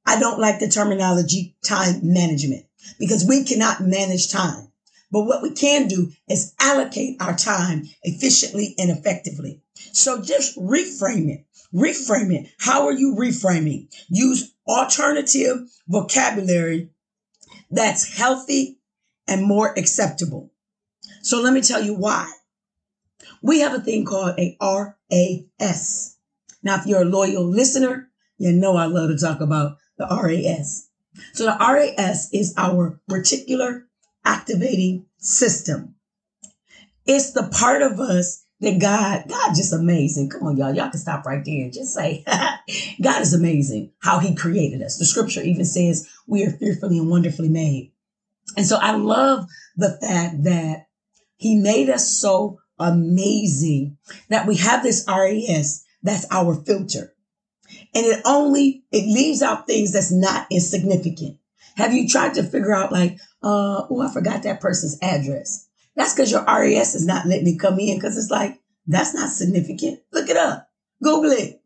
I 0.06 0.20
don't 0.20 0.39
like 0.39 0.60
the 0.60 0.70
terminology 0.70 1.56
time 1.63 2.00
management 2.04 2.66
because 3.00 3.25
we 3.27 3.44
cannot 3.44 3.82
manage 3.82 4.32
time. 4.32 4.72
But 5.12 5.24
what 5.24 5.42
we 5.42 5.51
can 5.51 5.88
do 5.88 6.12
is 6.27 6.54
allocate 6.60 7.22
our 7.22 7.36
time 7.36 7.86
efficiently 8.04 8.75
and 8.77 8.89
effectively. 8.89 9.62
So 9.94 10.22
just 10.22 10.58
reframe 10.58 11.30
it. 11.30 11.46
Reframe 11.74 12.34
it. 12.34 12.50
How 12.60 12.88
are 12.88 12.94
you 12.94 13.16
reframing? 13.18 13.88
Use 14.10 14.54
alternative 14.68 15.68
vocabulary 15.88 16.89
that's 17.72 18.18
healthy 18.18 18.80
and 19.27 19.46
more 19.46 19.74
acceptable. 19.77 20.51
So 21.22 21.42
let 21.42 21.54
me 21.54 21.62
tell 21.62 21.84
you 21.84 21.94
why. 21.94 22.32
We 23.41 23.60
have 23.62 23.74
a 23.74 23.79
thing 23.79 24.06
called 24.06 24.39
a 24.39 24.58
RAS. 24.62 26.17
Now, 26.63 26.79
if 26.79 26.86
you're 26.86 27.03
a 27.03 27.06
loyal 27.06 27.46
listener, 27.46 28.10
you 28.38 28.51
know 28.51 28.75
I 28.75 28.86
love 28.86 29.10
to 29.10 29.17
talk 29.17 29.41
about 29.41 29.77
the 29.98 30.06
RAS. 30.06 30.89
So 31.34 31.46
the 31.46 31.58
RAS 31.60 32.29
is 32.34 32.53
our 32.58 33.00
reticular 33.10 33.84
activating 34.25 35.06
system. 35.17 35.96
It's 37.06 37.32
the 37.32 37.48
part 37.48 37.82
of 37.82 38.00
us 38.00 38.44
that 38.60 38.79
God, 38.79 39.25
God 39.27 39.56
just 39.56 39.74
amazing. 39.74 40.29
Come 40.29 40.44
on, 40.44 40.58
y'all. 40.58 40.75
Y'all 40.75 40.89
can 40.89 41.00
stop 41.00 41.25
right 41.25 41.44
there 41.46 41.63
and 41.63 41.74
just 41.74 41.94
say, 41.94 42.24
God 43.01 43.22
is 43.22 43.34
amazing 43.34 43.91
how 44.00 44.20
he 44.20 44.36
created 44.36 44.82
us. 44.82 44.98
The 44.98 45.06
scripture 45.06 45.41
even 45.41 45.65
says 45.65 46.10
we 46.25 46.44
are 46.44 46.51
fearfully 46.51 46.98
and 46.98 47.10
wonderfully 47.10 47.50
made. 47.50 47.91
And 48.56 48.65
so 48.65 48.77
I 48.77 48.96
love 48.96 49.46
the 49.75 49.98
fact 50.01 50.44
that 50.44 50.88
he 51.38 51.56
made 51.56 51.89
us 51.89 52.20
so 52.20 52.60
amazing 52.79 53.98
that 54.29 54.48
we 54.48 54.55
have 54.57 54.84
this 54.84 55.05
RAS 55.07 55.84
that's 56.03 56.25
our 56.31 56.55
filter. 56.55 57.13
And 57.93 58.05
it 58.05 58.22
only, 58.25 58.84
it 58.91 59.05
leaves 59.05 59.41
out 59.41 59.67
things 59.67 59.93
that's 59.93 60.12
not 60.12 60.48
insignificant. 60.51 61.38
Have 61.75 61.93
you 61.93 62.07
tried 62.07 62.36
to 62.36 62.43
figure 62.43 62.74
out 62.74 62.91
like, 62.91 63.19
uh, 63.43 63.84
oh, 63.89 64.01
I 64.01 64.12
forgot 64.12 64.43
that 64.43 64.62
person's 64.62 64.98
address. 65.01 65.67
That's 65.96 66.13
because 66.13 66.31
your 66.31 66.43
RAS 66.46 66.96
is 66.96 67.05
not 67.05 67.25
letting 67.25 67.48
it 67.48 67.60
come 67.60 67.79
in 67.79 67.98
because 67.98 68.17
it's 68.17 68.31
like, 68.31 68.60
that's 68.88 69.13
not 69.13 69.29
significant. 69.29 70.00
Look 70.12 70.29
it 70.29 70.38
up. 70.38 70.69
Google 71.03 71.31
it. 71.31 71.62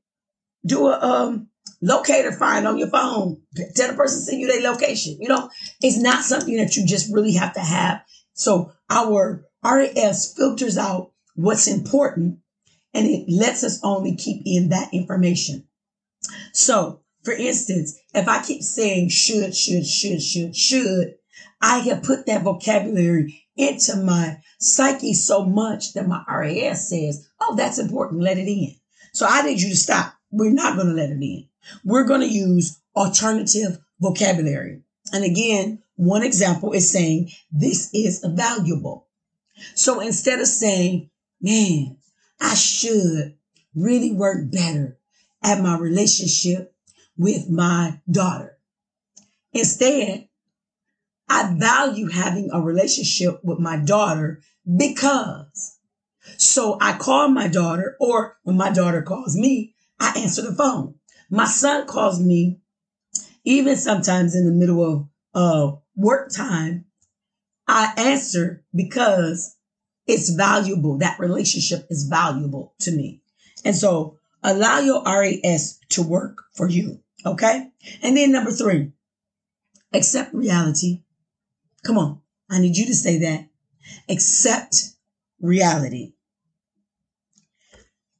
Do 0.66 0.88
a 0.88 1.00
um 1.00 1.50
locator 1.82 2.32
find 2.32 2.68
on 2.68 2.78
your 2.78 2.90
phone. 2.90 3.42
Tell 3.76 3.90
the 3.90 3.94
person 3.96 4.22
send 4.22 4.42
you 4.42 4.48
their 4.48 4.72
location. 4.72 5.18
You 5.20 5.30
know, 5.30 5.50
it's 5.82 5.98
not 5.98 6.24
something 6.24 6.58
that 6.58 6.76
you 6.76 6.86
just 6.86 7.14
really 7.14 7.34
have 7.34 7.54
to 7.54 7.60
have. 7.60 8.04
So 8.34 8.72
our 8.90 9.46
RAS 9.64 10.34
filters 10.36 10.78
out 10.78 11.12
what's 11.36 11.68
important 11.68 12.40
and 12.94 13.08
it 13.08 13.26
lets 13.30 13.64
us 13.64 13.80
only 13.84 14.16
keep 14.16 14.42
in 14.46 14.70
that 14.70 14.94
information. 14.94 15.68
So, 16.54 17.02
for 17.24 17.34
instance, 17.34 17.98
if 18.14 18.28
I 18.28 18.44
keep 18.44 18.64
saying 18.64 19.10
should, 19.10 19.56
should, 19.56 19.86
should, 19.86 20.22
should, 20.22 20.56
should, 20.56 21.16
I 21.62 21.80
have 21.80 22.04
put 22.04 22.26
that 22.26 22.44
vocabulary 22.44 23.44
into 23.56 23.96
my 23.98 24.40
psyche 24.60 25.14
so 25.14 25.46
much 25.46 25.94
that 25.94 26.08
my 26.08 26.24
RAS 26.28 26.90
says, 26.90 27.28
oh, 27.40 27.56
that's 27.56 27.80
important. 27.80 28.22
Let 28.22 28.38
it 28.38 28.48
in. 28.48 28.76
So 29.14 29.26
I 29.30 29.42
need 29.44 29.62
you 29.62 29.70
to 29.70 29.76
stop. 29.76 30.16
We're 30.32 30.52
not 30.52 30.76
going 30.76 30.88
to 30.88 30.94
let 30.94 31.10
it 31.10 31.22
in. 31.22 31.48
We're 31.84 32.06
going 32.06 32.22
to 32.22 32.28
use 32.28 32.80
alternative 32.96 33.80
vocabulary. 34.00 34.82
And 35.14 35.24
again, 35.24 35.84
one 35.96 36.24
example 36.24 36.72
is 36.72 36.92
saying 36.92 37.30
this 37.52 37.94
is 37.94 38.26
valuable. 38.28 39.08
So 39.76 40.00
instead 40.00 40.40
of 40.40 40.48
saying, 40.48 41.10
man, 41.42 41.98
I 42.40 42.56
should 42.56 43.36
really 43.76 44.12
work 44.12 44.52
better 44.52 44.98
at 45.44 45.62
my 45.62 45.78
relationship 45.78 46.74
with 47.18 47.50
my 47.50 48.00
daughter. 48.10 48.58
Instead, 49.54 50.28
I 51.30 51.54
value 51.58 52.10
having 52.10 52.50
a 52.52 52.62
relationship 52.62 53.44
with 53.44 53.60
my 53.60 53.78
daughter 53.78 54.42
because. 54.78 55.78
So 56.38 56.78
I 56.80 56.98
call 56.98 57.30
my 57.30 57.48
daughter, 57.48 57.96
or 58.00 58.38
when 58.44 58.58
my 58.58 58.72
daughter 58.72 59.02
calls 59.02 59.36
me, 59.36 59.74
I 60.00 60.14
answer 60.18 60.42
the 60.42 60.54
phone. 60.54 60.96
My 61.30 61.46
son 61.46 61.88
calls 61.88 62.20
me, 62.20 62.60
even 63.44 63.76
sometimes 63.76 64.36
in 64.36 64.46
the 64.46 64.52
middle 64.52 64.84
of 64.84 65.08
uh, 65.34 65.76
work 65.96 66.32
time. 66.32 66.86
I 67.68 67.94
answer 67.98 68.64
because 68.76 69.56
it's 70.08 70.30
valuable. 70.30 70.98
That 70.98 71.20
relationship 71.20 71.88
is 71.90 72.08
valuable 72.08 72.74
to 72.80 72.92
me. 72.92 73.22
And 73.64 73.76
so 73.76 74.18
allow 74.44 74.80
your 74.80 75.04
RAS 75.04 75.80
to 75.90 76.02
work 76.02 76.44
for 76.56 76.68
you. 76.68 77.00
Okay. 77.26 77.70
And 78.02 78.18
then 78.18 78.32
number 78.32 78.52
three, 78.52 78.92
accept 79.94 80.34
reality 80.34 81.02
Come 81.84 81.98
on. 81.98 82.22
I 82.50 82.60
need 82.60 82.78
you 82.78 82.86
to 82.86 82.96
say 82.96 83.20
that. 83.20 83.48
Accept 84.10 84.84
reality. 85.40 86.14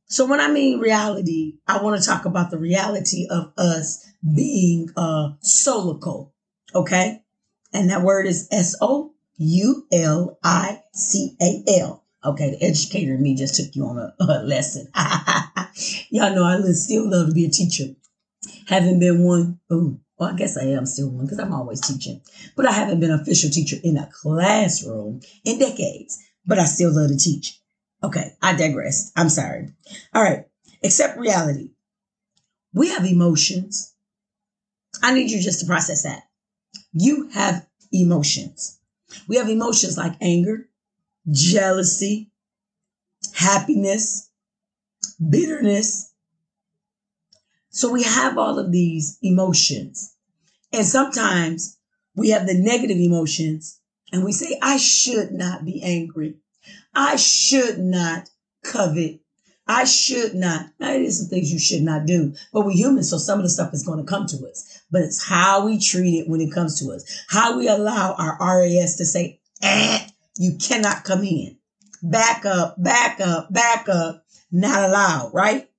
So 0.06 0.26
when 0.26 0.42
I 0.42 0.50
mean 0.52 0.80
reality, 0.80 1.60
I 1.68 1.82
want 1.82 2.02
to 2.02 2.06
talk 2.06 2.26
about 2.26 2.52
the 2.52 2.58
reality 2.58 3.28
of 3.30 3.54
us 3.58 4.06
being 4.36 4.90
uh 4.98 5.34
soulical. 5.44 6.32
Okay. 6.76 7.22
And 7.74 7.90
that 7.90 8.02
word 8.02 8.26
is 8.26 8.48
S 8.52 8.76
O 8.82 9.11
U 9.44 9.88
L 9.92 10.38
I 10.44 10.84
C 10.94 11.36
A 11.42 11.64
L. 11.80 12.04
Okay, 12.24 12.52
the 12.52 12.64
educator 12.64 13.16
in 13.16 13.24
me 13.24 13.34
just 13.34 13.56
took 13.56 13.76
you 13.76 13.86
on 13.86 13.98
a, 13.98 14.14
a 14.20 14.44
lesson. 14.44 14.88
Y'all 16.12 16.36
know 16.36 16.44
I 16.44 16.62
still 16.74 17.10
love 17.10 17.30
to 17.30 17.34
be 17.34 17.46
a 17.46 17.50
teacher. 17.50 17.96
Haven't 18.68 19.00
been 19.00 19.24
one. 19.24 19.60
Ooh, 19.74 20.00
well, 20.20 20.30
I 20.30 20.36
guess 20.36 20.58
I 20.58 20.66
am 20.66 20.86
still 20.86 21.10
one 21.10 21.26
because 21.26 21.40
I'm 21.40 21.54
always 21.54 21.82
teaching, 21.82 22.22
but 22.56 22.68
I 22.68 22.72
haven't 22.72 23.00
been 23.00 23.10
an 23.10 23.20
official 23.20 23.50
teacher 23.50 23.78
in 23.84 23.98
a 23.98 24.08
classroom 24.14 25.22
in 25.44 25.58
decades, 25.58 26.20
but 26.46 26.60
I 26.60 26.66
still 26.66 26.94
love 26.94 27.10
to 27.10 27.18
teach. 27.18 27.60
Okay, 28.04 28.34
I 28.44 28.56
digress. 28.56 29.12
I'm 29.16 29.30
sorry. 29.30 29.70
All 30.14 30.22
right, 30.22 30.46
accept 30.84 31.18
reality. 31.18 31.72
We 32.76 32.90
have 32.90 33.06
emotions. 33.06 33.96
I 35.02 35.16
need 35.16 35.32
you 35.32 35.42
just 35.42 35.62
to 35.62 35.66
process 35.66 36.04
that. 36.04 36.24
You 36.94 37.30
have 37.30 37.66
emotions. 37.92 38.78
We 39.28 39.38
have 39.38 39.50
emotions 39.50 39.98
like 39.98 40.16
anger, 40.22 40.70
jealousy, 41.30 42.32
happiness, 43.34 44.30
bitterness, 45.30 46.12
so 47.72 47.90
we 47.90 48.04
have 48.04 48.38
all 48.38 48.60
of 48.60 48.72
these 48.72 49.18
emotions. 49.24 50.14
And 50.74 50.86
sometimes 50.86 51.78
we 52.16 52.30
have 52.30 52.46
the 52.46 52.54
negative 52.54 52.98
emotions 52.98 53.80
and 54.12 54.26
we 54.26 54.34
say, 54.34 54.60
I 54.62 54.76
should 54.78 55.32
not 55.32 55.64
be 55.64 55.82
angry. 55.82 56.36
I 56.94 57.16
should 57.16 57.80
not 57.80 58.30
covet. 58.64 59.22
I 59.72 59.86
should 59.86 60.36
not. 60.36 60.66
Now, 60.82 60.92
it 60.92 61.02
is 61.02 61.20
some 61.20 61.30
things 61.30 61.52
you 61.52 61.58
should 61.58 61.82
not 61.82 62.06
do, 62.06 62.34
but 62.52 62.66
we're 62.66 62.72
human, 62.72 63.04
so 63.04 63.18
some 63.18 63.40
of 63.40 63.44
the 63.44 63.50
stuff 63.50 63.74
is 63.74 63.86
going 63.86 64.00
to 64.00 64.06
come 64.06 64.26
to 64.26 64.46
us. 64.46 64.82
But 64.92 65.04
it's 65.04 65.26
how 65.26 65.66
we 65.66 65.80
treat 65.80 66.20
it 66.20 66.30
when 66.30 66.42
it 66.42 66.52
comes 66.52 66.78
to 66.82 66.92
us. 66.92 67.24
How 67.30 67.58
we 67.58 67.70
allow 67.70 68.14
our 68.18 68.38
RAS 68.42 68.98
to 68.98 69.06
say, 69.06 69.40
eh, 69.64 70.06
you 70.38 70.58
cannot 70.58 71.06
come 71.06 71.24
in. 71.24 71.58
Back 72.04 72.46
up, 72.46 72.84
back 72.84 73.22
up, 73.22 73.54
back 73.54 73.88
up, 73.88 74.26
not 74.52 74.90
allowed, 74.90 75.32
right? 75.34 75.70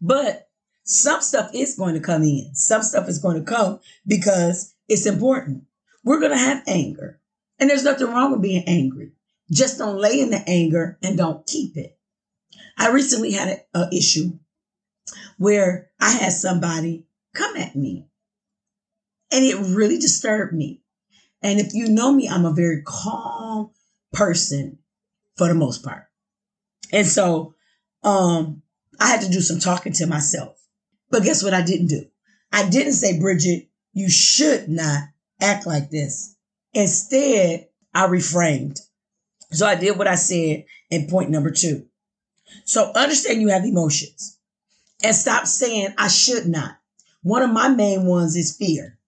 But 0.00 0.48
some 0.82 1.20
stuff 1.20 1.50
is 1.54 1.76
going 1.76 1.94
to 1.94 2.00
come 2.00 2.24
in. 2.24 2.50
Some 2.54 2.82
stuff 2.82 3.08
is 3.08 3.20
going 3.20 3.38
to 3.38 3.48
come 3.48 3.78
because 4.04 4.74
it's 4.88 5.06
important. 5.06 5.62
We're 6.02 6.18
going 6.18 6.32
to 6.32 6.38
have 6.38 6.64
anger. 6.66 7.20
And 7.60 7.70
there's 7.70 7.84
nothing 7.84 8.08
wrong 8.08 8.32
with 8.32 8.42
being 8.42 8.64
angry. 8.66 9.12
Just 9.48 9.78
don't 9.78 10.00
lay 10.00 10.18
in 10.18 10.30
the 10.30 10.42
anger 10.48 10.98
and 11.04 11.16
don't 11.16 11.46
keep 11.46 11.76
it. 11.76 11.96
I 12.78 12.90
recently 12.90 13.32
had 13.32 13.64
an 13.74 13.92
issue 13.92 14.38
where 15.38 15.90
I 16.00 16.10
had 16.10 16.32
somebody 16.32 17.06
come 17.34 17.56
at 17.56 17.76
me 17.76 18.06
and 19.30 19.44
it 19.44 19.56
really 19.56 19.98
disturbed 19.98 20.52
me. 20.52 20.82
And 21.42 21.58
if 21.58 21.74
you 21.74 21.88
know 21.88 22.12
me, 22.12 22.28
I'm 22.28 22.44
a 22.44 22.52
very 22.52 22.82
calm 22.84 23.70
person 24.12 24.78
for 25.36 25.48
the 25.48 25.54
most 25.54 25.82
part. 25.82 26.04
And 26.92 27.06
so, 27.06 27.54
um, 28.04 28.62
I 29.00 29.08
had 29.08 29.22
to 29.22 29.30
do 29.30 29.40
some 29.40 29.58
talking 29.58 29.92
to 29.94 30.06
myself. 30.06 30.58
But 31.10 31.24
guess 31.24 31.42
what 31.42 31.54
I 31.54 31.62
didn't 31.62 31.88
do? 31.88 32.04
I 32.52 32.68
didn't 32.68 32.92
say, 32.92 33.18
Bridget, 33.18 33.68
you 33.92 34.10
should 34.10 34.68
not 34.68 35.04
act 35.40 35.66
like 35.66 35.90
this. 35.90 36.36
Instead, 36.74 37.68
I 37.94 38.06
reframed. 38.06 38.78
So 39.50 39.66
I 39.66 39.74
did 39.74 39.98
what 39.98 40.06
I 40.06 40.14
said 40.14 40.64
in 40.90 41.08
point 41.08 41.30
number 41.30 41.50
two. 41.50 41.86
So 42.64 42.92
understand 42.94 43.40
you 43.40 43.48
have 43.48 43.64
emotions 43.64 44.38
and 45.02 45.14
stop 45.14 45.46
saying 45.46 45.94
I 45.98 46.08
should 46.08 46.46
not. 46.46 46.76
One 47.22 47.42
of 47.42 47.50
my 47.50 47.68
main 47.68 48.06
ones 48.06 48.36
is 48.36 48.56
fear. 48.56 48.98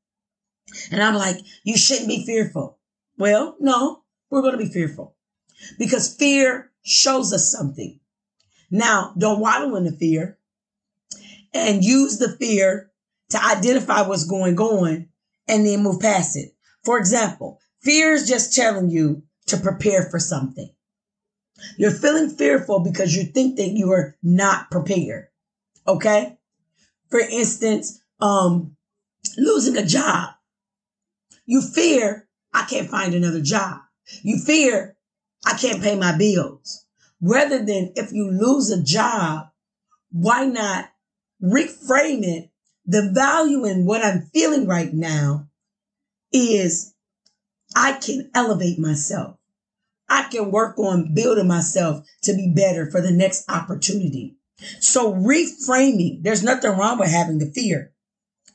And 0.90 1.02
I'm 1.02 1.14
like, 1.14 1.38
you 1.62 1.76
shouldn't 1.76 2.08
be 2.08 2.24
fearful. 2.24 2.78
Well, 3.18 3.56
no, 3.60 4.02
we're 4.30 4.42
going 4.42 4.58
to 4.58 4.64
be 4.64 4.72
fearful 4.72 5.14
because 5.78 6.14
fear 6.14 6.70
shows 6.82 7.32
us 7.32 7.50
something. 7.50 8.00
Now, 8.70 9.14
don't 9.16 9.40
waddle 9.40 9.76
in 9.76 9.84
the 9.84 9.92
fear 9.92 10.38
and 11.52 11.84
use 11.84 12.18
the 12.18 12.36
fear 12.36 12.90
to 13.30 13.44
identify 13.44 14.02
what's 14.02 14.26
going 14.26 14.58
on 14.58 15.08
and 15.48 15.66
then 15.66 15.82
move 15.82 16.00
past 16.00 16.36
it. 16.36 16.54
For 16.84 16.98
example, 16.98 17.60
fear 17.80 18.12
is 18.12 18.28
just 18.28 18.54
telling 18.54 18.90
you 18.90 19.22
to 19.46 19.56
prepare 19.56 20.08
for 20.10 20.18
something. 20.18 20.70
You're 21.76 21.90
feeling 21.90 22.30
fearful 22.30 22.80
because 22.80 23.14
you 23.14 23.24
think 23.24 23.56
that 23.56 23.68
you 23.68 23.90
are 23.92 24.16
not 24.22 24.70
prepared. 24.70 25.28
Okay. 25.86 26.38
For 27.10 27.20
instance, 27.20 28.00
um, 28.20 28.76
losing 29.36 29.76
a 29.76 29.86
job. 29.86 30.30
You 31.46 31.60
fear 31.60 32.28
I 32.52 32.62
can't 32.62 32.88
find 32.88 33.14
another 33.14 33.40
job. 33.40 33.80
You 34.22 34.38
fear 34.38 34.96
I 35.44 35.54
can't 35.54 35.82
pay 35.82 35.96
my 35.96 36.16
bills. 36.16 36.86
Rather 37.20 37.58
than 37.58 37.92
if 37.96 38.12
you 38.12 38.30
lose 38.30 38.70
a 38.70 38.82
job, 38.82 39.48
why 40.10 40.46
not 40.46 40.90
reframe 41.42 42.22
it? 42.22 42.50
The 42.86 43.10
value 43.12 43.64
in 43.64 43.86
what 43.86 44.04
I'm 44.04 44.22
feeling 44.32 44.66
right 44.66 44.92
now 44.92 45.48
is 46.32 46.94
I 47.74 47.94
can 47.94 48.30
elevate 48.34 48.78
myself. 48.78 49.36
I 50.08 50.28
can 50.30 50.50
work 50.50 50.78
on 50.78 51.14
building 51.14 51.48
myself 51.48 52.06
to 52.22 52.34
be 52.34 52.52
better 52.54 52.90
for 52.90 53.00
the 53.00 53.10
next 53.10 53.50
opportunity. 53.50 54.36
So 54.80 55.12
reframing, 55.12 56.22
there's 56.22 56.42
nothing 56.42 56.70
wrong 56.72 56.98
with 56.98 57.10
having 57.10 57.38
the 57.38 57.50
fear, 57.50 57.92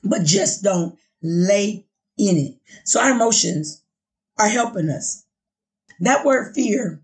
but 0.04 0.24
just 0.24 0.64
don't 0.64 0.98
lay 1.22 1.86
in 2.18 2.38
it. 2.38 2.56
So 2.86 3.02
our 3.02 3.12
emotions 3.12 3.84
are 4.38 4.48
helping 4.48 4.90
us. 4.90 5.26
That 6.00 6.26
word 6.26 6.54
fear 6.56 7.02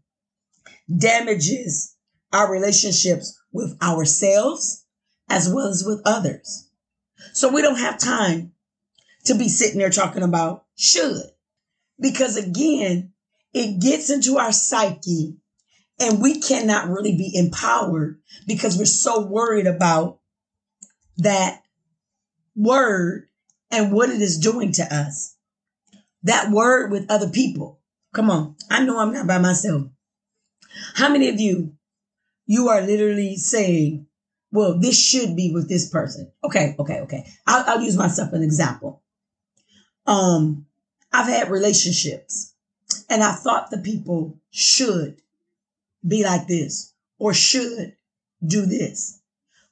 damages 0.96 1.96
our 2.32 2.52
relationships 2.52 3.38
with 3.52 3.78
ourselves 3.82 4.86
as 5.30 5.50
well 5.50 5.68
as 5.68 5.84
with 5.86 6.02
others. 6.06 6.70
So 7.34 7.52
we 7.52 7.62
don't 7.62 7.80
have 7.80 7.98
time 7.98 8.54
to 9.26 9.36
be 9.36 9.50
sitting 9.50 9.80
there 9.80 9.90
talking 9.90 10.24
about 10.24 10.66
should. 10.76 11.24
Because 12.00 12.38
again, 12.38 13.14
it 13.56 13.80
gets 13.80 14.10
into 14.10 14.38
our 14.38 14.52
psyche 14.52 15.38
and 15.98 16.22
we 16.22 16.42
cannot 16.42 16.90
really 16.90 17.16
be 17.16 17.32
empowered 17.34 18.20
because 18.46 18.78
we're 18.78 18.84
so 18.84 19.26
worried 19.26 19.66
about 19.66 20.20
that 21.18 21.62
word 22.54 23.30
and 23.72 23.94
what 23.94 24.10
it 24.10 24.22
is 24.22 24.40
doing 24.40 24.74
to 24.74 24.84
us. 24.94 25.38
That 26.24 26.52
word 26.52 26.92
with 26.92 27.10
other 27.10 27.30
people. 27.30 27.80
Come 28.14 28.30
on. 28.30 28.58
I 28.70 28.84
know 28.84 29.00
I'm 29.00 29.14
not 29.14 29.26
by 29.26 29.38
myself. 29.38 29.84
How 30.96 31.08
many 31.08 31.30
of 31.30 31.40
you, 31.40 31.76
you 32.46 32.68
are 32.68 32.82
literally 32.82 33.38
saying, 33.38 34.06
well, 34.52 34.78
this 34.78 35.02
should 35.02 35.34
be 35.34 35.54
with 35.54 35.70
this 35.70 35.90
person. 35.90 36.30
Okay. 36.44 36.76
Okay. 36.78 37.00
Okay. 37.02 37.26
I'll, 37.48 37.64
I'll 37.68 37.82
use 37.82 37.96
myself 37.96 38.34
an 38.34 38.44
example. 38.44 39.02
Um, 40.06 40.66
I've 41.14 41.28
had 41.30 41.50
relationships 41.50 42.55
and 43.10 43.24
I 43.24 43.34
thought 43.34 43.70
the 43.70 43.78
people 43.78 44.40
should 44.52 45.22
be 46.06 46.24
like 46.24 46.48
this 46.48 46.94
or 47.18 47.34
should 47.34 47.96
do 48.46 48.66
this. 48.66 49.22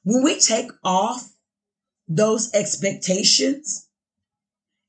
When 0.02 0.22
we 0.22 0.38
take 0.38 0.70
off 0.82 1.32
those 2.08 2.52
expectations 2.52 3.88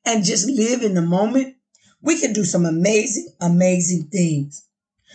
and 0.05 0.23
just 0.23 0.47
live 0.49 0.83
in 0.83 0.93
the 0.93 1.01
moment, 1.01 1.55
we 2.01 2.19
can 2.19 2.33
do 2.33 2.43
some 2.43 2.65
amazing, 2.65 3.29
amazing 3.41 4.09
things. 4.11 4.67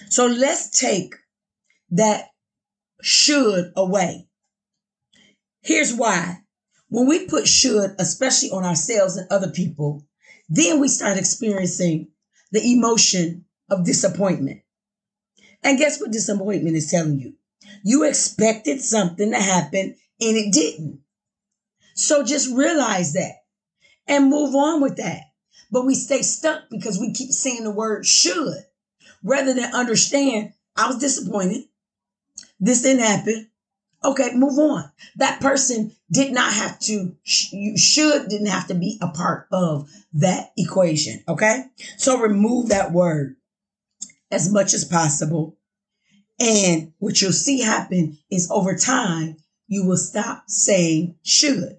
So 0.08 0.26
let's 0.26 0.80
take 0.80 1.14
that 1.90 2.30
should 3.02 3.72
away. 3.76 4.26
Here's 5.62 5.94
why. 5.94 6.38
When 6.88 7.06
we 7.06 7.26
put 7.26 7.46
should, 7.46 7.94
especially 7.98 8.50
on 8.50 8.64
ourselves 8.64 9.16
and 9.16 9.30
other 9.30 9.50
people, 9.50 10.04
then 10.48 10.80
we 10.80 10.88
start 10.88 11.18
experiencing 11.18 12.08
the 12.52 12.72
emotion 12.72 13.44
of 13.70 13.84
disappointment. 13.84 14.62
And 15.62 15.78
guess 15.78 16.00
what 16.00 16.10
disappointment 16.10 16.76
is 16.76 16.90
telling 16.90 17.18
you? 17.18 17.34
You 17.84 18.04
expected 18.04 18.80
something 18.80 19.30
to 19.30 19.38
happen 19.38 19.96
and 20.20 20.36
it 20.36 20.52
didn't. 20.52 21.00
So 21.94 22.24
just 22.24 22.54
realize 22.54 23.12
that 23.12 23.44
and 24.06 24.30
move 24.30 24.54
on 24.54 24.80
with 24.80 24.96
that. 24.96 25.22
But 25.70 25.86
we 25.86 25.94
stay 25.94 26.22
stuck 26.22 26.64
because 26.70 26.98
we 26.98 27.12
keep 27.12 27.30
saying 27.30 27.62
the 27.62 27.70
word 27.70 28.04
should 28.06 28.64
rather 29.22 29.54
than 29.54 29.74
understand 29.74 30.54
I 30.76 30.88
was 30.88 30.98
disappointed. 30.98 31.64
This 32.58 32.82
didn't 32.82 33.04
happen. 33.04 33.49
Okay, 34.02 34.30
move 34.34 34.58
on. 34.58 34.90
That 35.16 35.40
person 35.40 35.94
did 36.10 36.32
not 36.32 36.52
have 36.52 36.78
to, 36.80 37.14
you 37.52 37.76
should 37.76 38.28
didn't 38.28 38.46
have 38.46 38.66
to 38.68 38.74
be 38.74 38.98
a 39.02 39.08
part 39.08 39.46
of 39.52 39.90
that 40.14 40.52
equation. 40.56 41.22
Okay. 41.28 41.64
So 41.98 42.18
remove 42.18 42.68
that 42.68 42.92
word 42.92 43.36
as 44.30 44.50
much 44.50 44.72
as 44.72 44.84
possible. 44.84 45.56
And 46.38 46.92
what 46.98 47.20
you'll 47.20 47.32
see 47.32 47.60
happen 47.60 48.18
is 48.30 48.50
over 48.50 48.74
time, 48.74 49.36
you 49.66 49.84
will 49.86 49.98
stop 49.98 50.44
saying 50.46 51.16
should. 51.22 51.76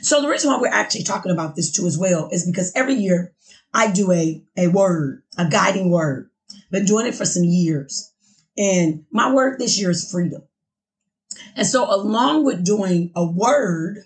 So 0.00 0.22
the 0.22 0.28
reason 0.28 0.50
why 0.50 0.58
we're 0.58 0.68
actually 0.68 1.04
talking 1.04 1.32
about 1.32 1.54
this 1.54 1.70
too 1.70 1.86
as 1.86 1.98
well 1.98 2.28
is 2.32 2.46
because 2.46 2.72
every 2.74 2.94
year 2.94 3.34
I 3.72 3.90
do 3.90 4.10
a, 4.12 4.42
a 4.56 4.68
word, 4.68 5.22
a 5.36 5.48
guiding 5.48 5.90
word. 5.90 6.30
Been 6.70 6.86
doing 6.86 7.06
it 7.06 7.14
for 7.14 7.24
some 7.24 7.44
years. 7.44 8.12
And 8.56 9.04
my 9.10 9.32
word 9.32 9.58
this 9.58 9.78
year 9.78 9.90
is 9.90 10.10
freedom. 10.10 10.42
And 11.60 11.68
so 11.68 11.94
along 11.94 12.46
with 12.46 12.64
doing 12.64 13.12
a 13.14 13.22
word, 13.22 13.98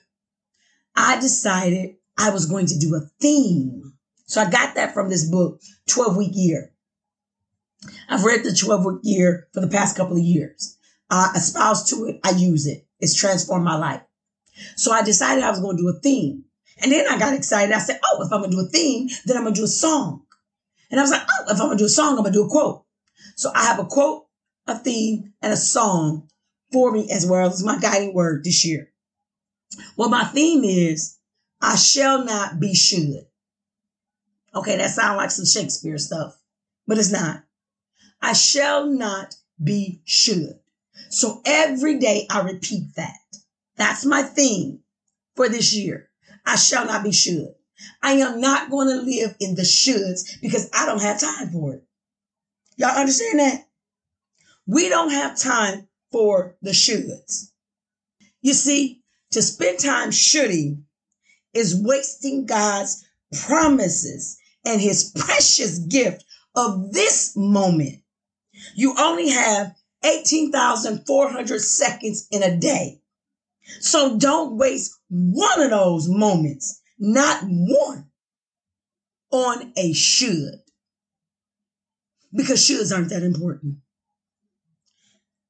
I 0.96 1.20
decided 1.20 1.94
I 2.18 2.30
was 2.30 2.46
going 2.46 2.66
to 2.66 2.76
do 2.76 2.96
a 2.96 3.08
theme. 3.20 3.92
So 4.26 4.40
I 4.40 4.50
got 4.50 4.74
that 4.74 4.92
from 4.92 5.08
this 5.08 5.30
book, 5.30 5.60
12 5.86 6.16
week 6.16 6.32
year. 6.34 6.72
I've 8.08 8.24
read 8.24 8.42
the 8.42 8.52
12 8.52 8.84
week 8.84 9.00
year 9.04 9.46
for 9.54 9.60
the 9.60 9.68
past 9.68 9.96
couple 9.96 10.16
of 10.16 10.22
years. 10.24 10.76
I 11.08 11.30
espouse 11.36 11.88
to 11.90 12.06
it. 12.06 12.18
I 12.24 12.30
use 12.30 12.66
it. 12.66 12.88
It's 12.98 13.14
transformed 13.14 13.64
my 13.64 13.76
life. 13.76 14.02
So 14.74 14.90
I 14.90 15.04
decided 15.04 15.44
I 15.44 15.50
was 15.50 15.60
going 15.60 15.76
to 15.76 15.82
do 15.84 15.88
a 15.96 16.00
theme. 16.00 16.46
And 16.82 16.90
then 16.90 17.06
I 17.06 17.20
got 17.20 17.34
excited. 17.34 17.72
I 17.72 17.78
said, 17.78 18.00
Oh, 18.04 18.20
if 18.20 18.32
I'm 18.32 18.40
going 18.40 18.50
to 18.50 18.56
do 18.56 18.66
a 18.66 18.68
theme, 18.68 19.08
then 19.26 19.36
I'm 19.36 19.44
going 19.44 19.54
to 19.54 19.60
do 19.60 19.64
a 19.64 19.68
song. 19.68 20.24
And 20.90 20.98
I 20.98 21.04
was 21.04 21.12
like, 21.12 21.22
Oh, 21.22 21.44
if 21.52 21.60
I'm 21.60 21.68
going 21.68 21.78
to 21.78 21.82
do 21.82 21.86
a 21.86 21.88
song, 21.88 22.16
I'm 22.16 22.22
going 22.24 22.32
to 22.32 22.38
do 22.40 22.46
a 22.46 22.50
quote. 22.50 22.84
So 23.36 23.52
I 23.54 23.62
have 23.66 23.78
a 23.78 23.84
quote, 23.84 24.26
a 24.66 24.76
theme, 24.76 25.34
and 25.40 25.52
a 25.52 25.56
song 25.56 26.28
for 26.74 26.90
me 26.90 27.08
as 27.08 27.24
well 27.24 27.48
as 27.48 27.64
my 27.64 27.78
guiding 27.78 28.12
word 28.12 28.42
this 28.42 28.64
year. 28.64 28.90
Well, 29.96 30.08
my 30.08 30.24
theme 30.24 30.64
is 30.64 31.16
I 31.60 31.76
shall 31.76 32.24
not 32.24 32.58
be 32.58 32.74
should. 32.74 33.26
Okay, 34.54 34.76
that 34.76 34.90
sounds 34.90 35.16
like 35.16 35.30
some 35.30 35.46
Shakespeare 35.46 35.98
stuff, 35.98 36.36
but 36.86 36.98
it's 36.98 37.12
not. 37.12 37.44
I 38.20 38.32
shall 38.32 38.86
not 38.86 39.36
be 39.62 40.00
should. 40.04 40.58
So 41.10 41.40
every 41.44 41.98
day 41.98 42.26
I 42.28 42.40
repeat 42.40 42.96
that. 42.96 43.18
That's 43.76 44.04
my 44.04 44.22
theme 44.22 44.80
for 45.36 45.48
this 45.48 45.74
year. 45.74 46.10
I 46.44 46.56
shall 46.56 46.86
not 46.86 47.04
be 47.04 47.12
should. 47.12 47.54
I 48.02 48.14
am 48.14 48.40
not 48.40 48.68
going 48.70 48.88
to 48.88 49.02
live 49.02 49.36
in 49.38 49.54
the 49.54 49.62
shoulds 49.62 50.40
because 50.42 50.68
I 50.74 50.86
don't 50.86 51.02
have 51.02 51.20
time 51.20 51.50
for 51.50 51.74
it. 51.74 51.84
Y'all 52.76 52.98
understand 52.98 53.38
that? 53.38 53.68
We 54.66 54.88
don't 54.88 55.10
have 55.10 55.38
time 55.38 55.86
for 56.14 56.56
the 56.62 56.70
shoulds. 56.70 57.50
You 58.40 58.54
see, 58.54 59.02
to 59.32 59.42
spend 59.42 59.80
time 59.80 60.12
shooting 60.12 60.84
is 61.52 61.74
wasting 61.74 62.46
God's 62.46 63.04
promises 63.46 64.38
and 64.64 64.80
his 64.80 65.10
precious 65.14 65.80
gift 65.80 66.24
of 66.54 66.92
this 66.92 67.34
moment 67.36 68.04
you 68.74 68.94
only 68.98 69.30
have 69.30 69.74
18,400 70.04 71.60
seconds 71.60 72.26
in 72.30 72.42
a 72.42 72.56
day. 72.56 73.00
So 73.80 74.18
don't 74.18 74.56
waste 74.56 74.98
one 75.08 75.60
of 75.60 75.70
those 75.70 76.08
moments, 76.08 76.80
not 76.98 77.40
one, 77.44 78.10
on 79.30 79.72
a 79.76 79.92
should. 79.92 80.60
Because 82.34 82.68
shoulds 82.68 82.94
aren't 82.94 83.10
that 83.10 83.22
important. 83.22 83.78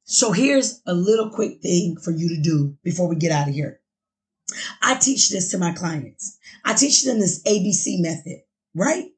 So 0.04 0.32
here's 0.32 0.80
a 0.86 0.94
little 0.94 1.30
quick 1.30 1.60
thing 1.62 1.96
for 1.96 2.10
you 2.10 2.28
to 2.30 2.40
do 2.40 2.76
before 2.82 3.08
we 3.08 3.16
get 3.16 3.32
out 3.32 3.48
of 3.48 3.54
here. 3.54 3.80
I 4.82 4.96
teach 4.96 5.30
this 5.30 5.50
to 5.50 5.58
my 5.58 5.72
clients. 5.72 6.38
I 6.64 6.74
teach 6.74 7.04
them 7.04 7.18
this 7.18 7.42
ABC 7.44 8.00
method, 8.00 8.42
right? 8.74 9.10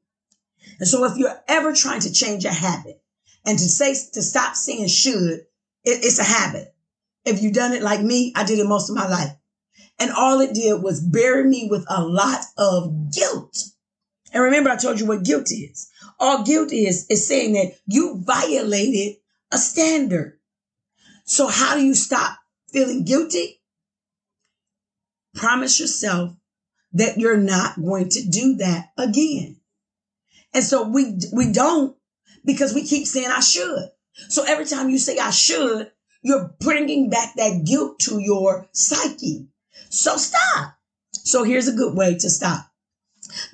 And 0.79 0.87
so 0.87 1.03
if 1.03 1.17
you're 1.17 1.37
ever 1.47 1.73
trying 1.73 1.99
to 2.01 2.13
change 2.13 2.45
a 2.45 2.53
habit, 2.53 3.01
and 3.45 3.57
to 3.57 3.69
say, 3.69 3.93
to 4.13 4.21
stop 4.21 4.55
saying 4.55 4.87
should, 4.87 5.31
it, 5.31 5.45
it's 5.83 6.19
a 6.19 6.23
habit. 6.23 6.73
If 7.25 7.41
you've 7.41 7.53
done 7.53 7.73
it 7.73 7.81
like 7.81 8.01
me, 8.01 8.33
I 8.35 8.43
did 8.43 8.59
it 8.59 8.67
most 8.67 8.89
of 8.89 8.95
my 8.95 9.07
life. 9.07 9.31
And 9.99 10.11
all 10.11 10.41
it 10.41 10.53
did 10.53 10.83
was 10.83 11.01
bury 11.01 11.45
me 11.45 11.67
with 11.69 11.85
a 11.89 12.03
lot 12.03 12.41
of 12.57 13.11
guilt. 13.13 13.57
And 14.33 14.43
remember, 14.43 14.69
I 14.69 14.75
told 14.75 14.99
you 14.99 15.05
what 15.05 15.23
guilt 15.23 15.49
is. 15.51 15.89
All 16.19 16.43
guilt 16.43 16.71
is, 16.73 17.07
is 17.09 17.25
saying 17.25 17.53
that 17.53 17.77
you 17.87 18.21
violated 18.25 19.17
a 19.51 19.57
standard. 19.57 20.36
So 21.27 21.47
how 21.47 21.75
do 21.75 21.83
you 21.83 21.93
stop 21.93 22.37
feeling 22.71 23.03
guilty? 23.03 23.61
Promise 25.35 25.79
yourself 25.79 26.31
that 26.93 27.17
you're 27.17 27.37
not 27.37 27.75
going 27.75 28.07
to 28.09 28.25
do 28.27 28.55
that 28.55 28.91
again. 28.97 29.57
And 30.53 30.63
so 30.63 30.87
we, 30.87 31.19
we 31.33 31.51
don't 31.51 31.95
because 32.45 32.73
we 32.73 32.87
keep 32.87 33.05
saying 33.05 33.27
I 33.29 33.41
should. 33.41 33.89
So 34.29 34.45
every 34.47 34.65
time 34.65 34.89
you 34.89 34.97
say 34.97 35.17
I 35.17 35.31
should, 35.31 35.91
you're 36.21 36.55
bringing 36.61 37.09
back 37.09 37.35
that 37.35 37.65
guilt 37.65 37.99
to 37.99 38.19
your 38.19 38.69
psyche. 38.71 39.49
So 39.89 40.15
stop. 40.15 40.75
So 41.11 41.43
here's 41.43 41.67
a 41.67 41.73
good 41.73 41.95
way 41.95 42.17
to 42.17 42.29
stop. 42.29 42.71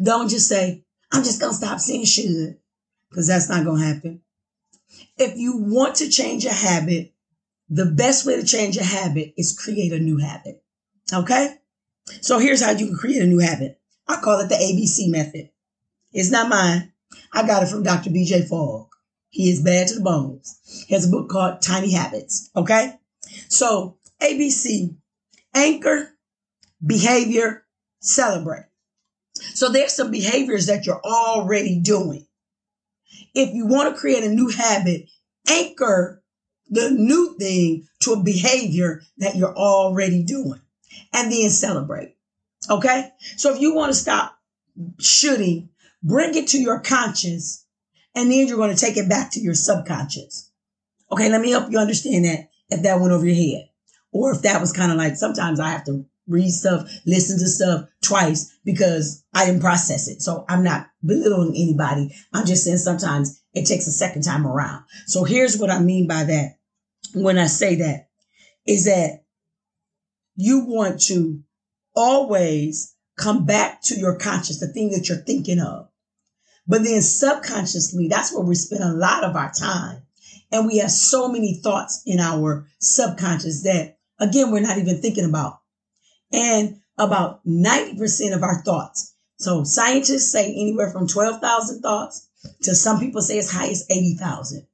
Don't 0.01 0.29
just 0.29 0.47
say, 0.47 0.85
I'm 1.11 1.23
just 1.23 1.41
going 1.41 1.51
to 1.51 1.57
stop 1.57 1.79
saying 1.79 2.05
should, 2.05 2.59
because 3.09 3.27
that's 3.27 3.49
not 3.49 3.65
going 3.65 3.81
to 3.81 3.87
happen. 3.87 4.21
If 5.17 5.37
you 5.37 5.57
want 5.57 5.95
to 5.95 6.09
change 6.09 6.45
a 6.45 6.53
habit, 6.53 7.12
the 7.69 7.85
best 7.85 8.25
way 8.25 8.35
to 8.35 8.45
change 8.45 8.77
a 8.77 8.83
habit 8.83 9.33
is 9.37 9.57
create 9.57 9.93
a 9.93 9.99
new 9.99 10.17
habit. 10.17 10.63
Okay? 11.11 11.55
So 12.21 12.39
here's 12.39 12.61
how 12.61 12.71
you 12.71 12.87
can 12.87 12.97
create 12.97 13.21
a 13.21 13.27
new 13.27 13.39
habit. 13.39 13.79
I 14.07 14.17
call 14.17 14.39
it 14.41 14.49
the 14.49 14.55
ABC 14.55 15.09
method. 15.09 15.49
It's 16.11 16.31
not 16.31 16.49
mine. 16.49 16.91
I 17.31 17.45
got 17.45 17.63
it 17.63 17.69
from 17.69 17.83
Dr. 17.83 18.09
BJ 18.09 18.47
Fogg. 18.47 18.87
He 19.29 19.49
is 19.49 19.63
bad 19.63 19.87
to 19.87 19.95
the 19.95 20.01
bones. 20.01 20.59
He 20.87 20.93
has 20.93 21.07
a 21.07 21.11
book 21.11 21.29
called 21.29 21.61
Tiny 21.61 21.93
Habits. 21.93 22.51
Okay. 22.55 22.99
So 23.49 23.97
ABC, 24.21 24.95
anchor, 25.55 26.09
behavior, 26.85 27.65
celebrate. 27.99 28.65
So 29.33 29.69
there's 29.69 29.93
some 29.93 30.11
behaviors 30.11 30.67
that 30.67 30.85
you're 30.85 31.01
already 31.03 31.79
doing. 31.79 32.27
If 33.33 33.53
you 33.53 33.65
want 33.65 33.93
to 33.93 33.99
create 33.99 34.23
a 34.23 34.29
new 34.29 34.49
habit, 34.49 35.09
anchor 35.49 36.22
the 36.69 36.91
new 36.91 37.35
thing 37.37 37.87
to 38.01 38.13
a 38.13 38.23
behavior 38.23 39.01
that 39.17 39.35
you're 39.35 39.55
already 39.55 40.23
doing 40.23 40.61
and 41.11 41.31
then 41.31 41.49
celebrate. 41.49 42.15
Okay. 42.69 43.09
So 43.37 43.53
if 43.53 43.61
you 43.61 43.73
want 43.73 43.91
to 43.91 43.97
stop 43.97 44.37
shooting, 44.99 45.69
bring 46.01 46.35
it 46.35 46.47
to 46.49 46.59
your 46.59 46.79
conscious 46.79 47.65
and 48.15 48.31
then 48.31 48.47
you're 48.47 48.57
going 48.57 48.75
to 48.75 48.79
take 48.79 48.97
it 48.97 49.09
back 49.09 49.31
to 49.31 49.39
your 49.39 49.55
subconscious. 49.55 50.51
Okay. 51.11 51.29
Let 51.29 51.41
me 51.41 51.51
help 51.51 51.71
you 51.71 51.77
understand 51.77 52.25
that 52.25 52.49
if 52.69 52.81
that 52.83 52.99
went 52.99 53.13
over 53.13 53.25
your 53.25 53.35
head 53.35 53.69
or 54.11 54.31
if 54.31 54.41
that 54.43 54.61
was 54.61 54.71
kind 54.71 54.91
of 54.91 54.97
like 54.97 55.15
sometimes 55.15 55.59
I 55.59 55.69
have 55.69 55.85
to 55.85 56.05
read 56.27 56.51
stuff, 56.51 56.89
listen 57.05 57.37
to 57.39 57.47
stuff 57.47 57.89
twice 58.01 58.55
because 58.63 59.23
I 59.33 59.45
didn't 59.45 59.61
process 59.61 60.07
it. 60.07 60.21
So 60.21 60.45
I'm 60.47 60.63
not 60.63 60.87
belittling 61.05 61.55
anybody. 61.55 62.15
I'm 62.33 62.45
just 62.45 62.63
saying 62.63 62.77
sometimes 62.77 63.41
it 63.53 63.65
takes 63.65 63.87
a 63.87 63.91
second 63.91 64.23
time 64.23 64.47
around. 64.47 64.83
So 65.05 65.23
here's 65.23 65.57
what 65.57 65.69
I 65.69 65.79
mean 65.79 66.07
by 66.07 66.23
that. 66.23 66.57
When 67.13 67.37
I 67.37 67.47
say 67.47 67.75
that 67.75 68.07
is 68.65 68.85
that 68.85 69.23
you 70.35 70.65
want 70.65 71.01
to 71.01 71.41
always 71.95 72.95
come 73.17 73.45
back 73.45 73.81
to 73.83 73.95
your 73.95 74.17
conscious, 74.17 74.59
the 74.59 74.67
thing 74.67 74.91
that 74.91 75.07
you're 75.07 75.17
thinking 75.19 75.59
of. 75.59 75.89
But 76.65 76.83
then 76.83 77.01
subconsciously, 77.01 78.07
that's 78.07 78.33
where 78.33 78.43
we 78.43 78.55
spend 78.55 78.83
a 78.83 78.93
lot 78.93 79.23
of 79.23 79.35
our 79.35 79.51
time. 79.51 80.03
And 80.51 80.67
we 80.67 80.77
have 80.77 80.91
so 80.91 81.27
many 81.27 81.59
thoughts 81.61 82.01
in 82.05 82.19
our 82.19 82.67
subconscious 82.79 83.63
that, 83.63 83.97
again, 84.19 84.51
we're 84.51 84.61
not 84.61 84.77
even 84.77 85.01
thinking 85.01 85.25
about 85.25 85.59
and 86.33 86.81
about 86.97 87.45
90% 87.45 88.35
of 88.35 88.43
our 88.43 88.61
thoughts. 88.63 89.15
So 89.37 89.63
scientists 89.63 90.31
say 90.31 90.51
anywhere 90.51 90.91
from 90.91 91.07
12,000 91.07 91.81
thoughts 91.81 92.27
to 92.63 92.75
some 92.75 92.99
people 92.99 93.21
say 93.21 93.37
as 93.37 93.51
high 93.51 93.69
as 93.69 93.85
80,000. 93.89 94.67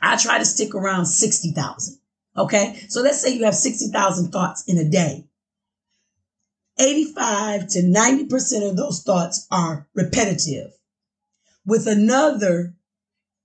I 0.00 0.16
try 0.16 0.38
to 0.38 0.44
stick 0.44 0.74
around 0.74 1.06
60,000. 1.06 1.98
Okay. 2.36 2.80
So 2.88 3.00
let's 3.00 3.20
say 3.20 3.34
you 3.34 3.44
have 3.44 3.54
60,000 3.54 4.30
thoughts 4.30 4.64
in 4.68 4.78
a 4.78 4.88
day. 4.88 5.24
85 6.78 7.68
to 7.68 7.78
90% 7.80 8.70
of 8.70 8.76
those 8.76 9.02
thoughts 9.02 9.46
are 9.50 9.88
repetitive 9.94 10.72
with 11.64 11.86
another 11.86 12.74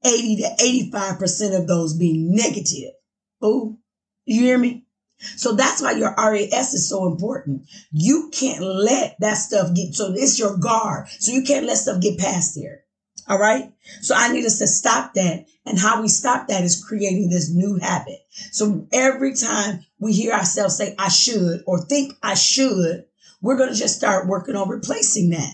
80 0.04 0.38
to 0.38 0.92
85% 0.92 1.58
of 1.58 1.68
those 1.68 1.94
being 1.94 2.36
negative. 2.36 2.94
Oh, 3.42 3.78
you 4.26 4.42
hear 4.42 4.58
me? 4.58 4.81
So 5.22 5.54
that's 5.54 5.82
why 5.82 5.92
your 5.92 6.14
RAS 6.18 6.74
is 6.74 6.90
so 6.90 7.08
important. 7.08 7.68
You 7.92 8.30
can't 8.34 8.62
let 8.62 9.18
that 9.20 9.36
stuff 9.36 9.74
get, 9.74 9.94
so 9.94 10.14
it's 10.14 10.40
your 10.40 10.58
guard. 10.58 11.08
So 11.20 11.32
you 11.32 11.44
can't 11.44 11.66
let 11.66 11.78
stuff 11.78 12.02
get 12.02 12.20
past 12.20 12.56
there. 12.56 12.84
All 13.28 13.40
right. 13.40 13.72
So 14.02 14.16
I 14.16 14.32
need 14.32 14.46
us 14.46 14.60
to 14.60 14.68
stop 14.68 15.14
that. 15.14 15.46
And 15.64 15.78
how 15.78 16.02
we 16.02 16.08
stop 16.08 16.48
that 16.48 16.64
is 16.64 16.84
creating 16.84 17.30
this 17.30 17.54
new 17.54 17.78
habit. 17.78 18.18
So 18.52 18.88
every 18.92 19.36
time 19.36 19.86
we 20.00 20.12
hear 20.12 20.34
ourselves 20.34 20.76
say, 20.76 20.96
I 20.98 21.10
should, 21.10 21.64
or 21.68 21.80
think 21.80 22.14
I 22.24 22.34
should, 22.34 23.06
we're 23.42 23.58
going 23.58 23.70
to 23.70 23.76
just 23.76 23.96
start 23.96 24.28
working 24.28 24.56
on 24.56 24.70
replacing 24.70 25.30
that. 25.30 25.54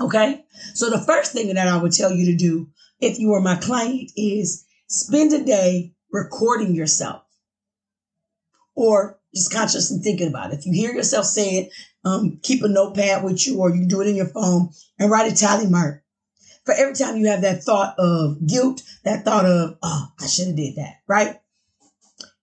Okay. 0.00 0.44
So 0.74 0.88
the 0.88 1.00
first 1.00 1.32
thing 1.32 1.52
that 1.52 1.66
I 1.66 1.76
would 1.76 1.92
tell 1.92 2.12
you 2.12 2.26
to 2.26 2.36
do 2.36 2.68
if 3.00 3.18
you 3.18 3.32
are 3.32 3.40
my 3.40 3.56
client 3.56 4.12
is 4.16 4.64
spend 4.86 5.32
a 5.32 5.44
day 5.44 5.94
recording 6.12 6.76
yourself 6.76 7.23
or 8.74 9.18
just 9.34 9.52
consciously 9.52 9.98
thinking 9.98 10.28
about 10.28 10.52
it. 10.52 10.60
If 10.60 10.66
you 10.66 10.72
hear 10.72 10.92
yourself 10.92 11.26
say 11.26 11.58
it, 11.58 11.72
um, 12.04 12.38
keep 12.42 12.62
a 12.62 12.68
notepad 12.68 13.24
with 13.24 13.46
you 13.46 13.58
or 13.58 13.70
you 13.70 13.80
can 13.80 13.88
do 13.88 14.00
it 14.00 14.08
in 14.08 14.16
your 14.16 14.26
phone 14.26 14.70
and 14.98 15.10
write 15.10 15.32
a 15.32 15.34
tally 15.34 15.66
mark. 15.66 16.02
For 16.64 16.72
every 16.72 16.94
time 16.94 17.16
you 17.16 17.26
have 17.28 17.42
that 17.42 17.62
thought 17.62 17.94
of 17.98 18.46
guilt, 18.46 18.82
that 19.04 19.24
thought 19.24 19.44
of, 19.44 19.76
oh, 19.82 20.08
I 20.20 20.26
should 20.26 20.46
have 20.48 20.56
did 20.56 20.76
that, 20.76 21.00
right? 21.06 21.36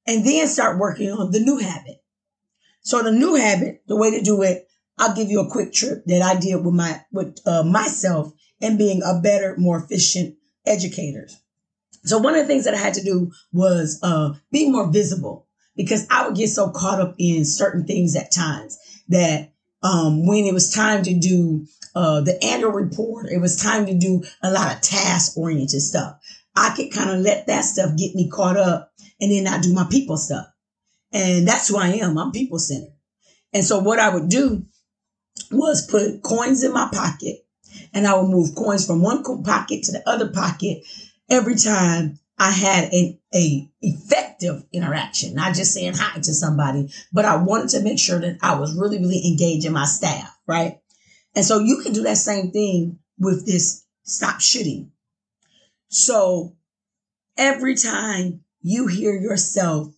And 0.06 0.26
then 0.26 0.48
start 0.48 0.78
working 0.78 1.12
on 1.12 1.32
the 1.32 1.40
new 1.40 1.58
habit. 1.58 2.04
So 2.82 3.02
the 3.02 3.12
new 3.12 3.36
habit, 3.36 3.84
the 3.88 3.96
way 3.96 4.12
to 4.12 4.22
do 4.22 4.42
it, 4.42 4.68
I'll 4.98 5.16
give 5.16 5.30
you 5.30 5.40
a 5.40 5.50
quick 5.50 5.74
trip 5.74 6.04
that 6.06 6.22
I 6.22 6.40
did 6.40 6.64
with 6.64 6.74
my, 6.74 7.02
with 7.12 7.40
uh, 7.48 7.64
myself 7.64 8.32
and 8.60 8.78
being 8.78 9.02
a 9.04 9.20
better, 9.20 9.56
more 9.58 9.78
efficient 9.84 10.36
educator. 10.66 11.28
So 12.04 12.18
one 12.18 12.36
of 12.36 12.42
the 12.42 12.48
things 12.48 12.66
that 12.66 12.74
I 12.74 12.78
had 12.78 12.96
to 12.96 13.04
do 13.04 13.32
was 13.52 14.00
uh, 14.04 14.34
be 14.52 14.70
more 14.70 14.92
visible 14.92 15.48
because 15.76 16.08
I 16.10 16.28
would 16.28 16.36
get 16.36 16.50
so 16.50 16.70
caught 16.70 17.00
up 17.00 17.16
in 17.18 17.46
certain 17.46 17.86
things 17.86 18.16
at 18.16 18.32
times 18.32 18.78
that 19.10 19.52
um, 19.84 20.26
when 20.26 20.46
it 20.46 20.54
was 20.54 20.74
time 20.74 21.04
to 21.04 21.14
do 21.14 21.66
uh, 21.96 22.22
the 22.22 22.42
annual 22.44 22.72
report, 22.72 23.28
it 23.32 23.40
was 23.40 23.62
time 23.62 23.86
to 23.86 23.94
do 23.94 24.24
a 24.44 24.52
lot 24.52 24.74
of 24.74 24.82
task 24.82 25.38
oriented 25.38 25.82
stuff. 25.82 26.18
I 26.56 26.74
could 26.76 26.92
kind 26.92 27.10
of 27.10 27.20
let 27.20 27.48
that 27.48 27.62
stuff 27.62 27.98
get 27.98 28.16
me 28.16 28.30
caught 28.30 28.58
up 28.58 28.92
and 29.20 29.32
then 29.32 29.44
not 29.44 29.64
do 29.64 29.74
my 29.74 29.88
people 29.90 30.18
stuff. 30.18 30.48
And 31.14 31.48
that's 31.48 31.68
who 31.68 31.78
I 31.78 31.88
am. 31.88 32.18
I'm 32.18 32.32
people 32.32 32.60
centered. 32.60 32.94
And 33.54 33.64
so 33.64 33.80
what 33.80 34.00
I 34.00 34.14
would 34.14 34.30
do 34.30 34.66
was 35.52 35.88
put 35.88 36.22
coins 36.24 36.64
in 36.64 36.74
my 36.74 36.90
pocket 36.92 37.38
and 37.94 38.08
I 38.08 38.16
would 38.16 38.30
move 38.30 38.56
coins 38.56 38.86
from 38.86 39.02
one 39.02 39.24
pocket 39.44 39.84
to 39.84 39.92
the 39.92 40.08
other 40.08 40.30
pocket 40.30 40.84
every 41.30 41.56
time 41.56 42.20
I 42.42 42.50
had 42.50 42.92
an 42.92 43.20
a 43.36 43.70
effective 43.84 44.66
interaction, 44.74 45.36
not 45.36 45.54
just 45.54 45.76
saying 45.76 45.94
hi 45.96 46.20
to 46.22 46.34
somebody, 46.34 46.92
but 47.14 47.24
I 47.24 47.36
wanted 47.36 47.70
to 47.70 47.84
make 47.84 48.00
sure 48.00 48.20
that 48.20 48.40
I 48.42 48.60
was 48.60 48.76
really, 48.76 48.98
really 48.98 49.28
engaging 49.28 49.74
my 49.74 49.86
staff, 49.86 50.36
right? 50.48 50.80
And 51.36 51.46
so 51.46 51.60
you 51.60 51.82
can 51.84 51.94
do 51.94 52.02
that 52.02 52.18
same 52.18 52.50
thing 52.50 52.98
with 53.20 53.46
this 53.46 53.86
stop 54.06 54.42
shooting. 54.42 54.92
So 55.90 56.56
every 57.38 57.76
time 57.76 58.42
you 58.64 58.88
hear 58.88 59.14
yourself 59.14 59.94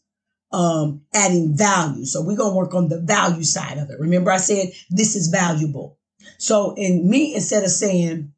um, 0.52 1.04
adding 1.14 1.56
value, 1.56 2.04
so 2.04 2.22
we're 2.22 2.36
gonna 2.36 2.58
work 2.58 2.74
on 2.74 2.90
the 2.90 3.00
value 3.00 3.46
side 3.46 3.78
of 3.78 3.90
it. 3.90 4.02
Remember, 4.02 4.32
I 4.32 4.38
said 4.38 4.74
this 4.90 5.16
is 5.16 5.28
valuable. 5.30 5.98
So 6.40 6.74
in 6.76 7.10
me, 7.10 7.36
instead 7.36 7.64
of 7.64 7.70
saying, 7.70 8.34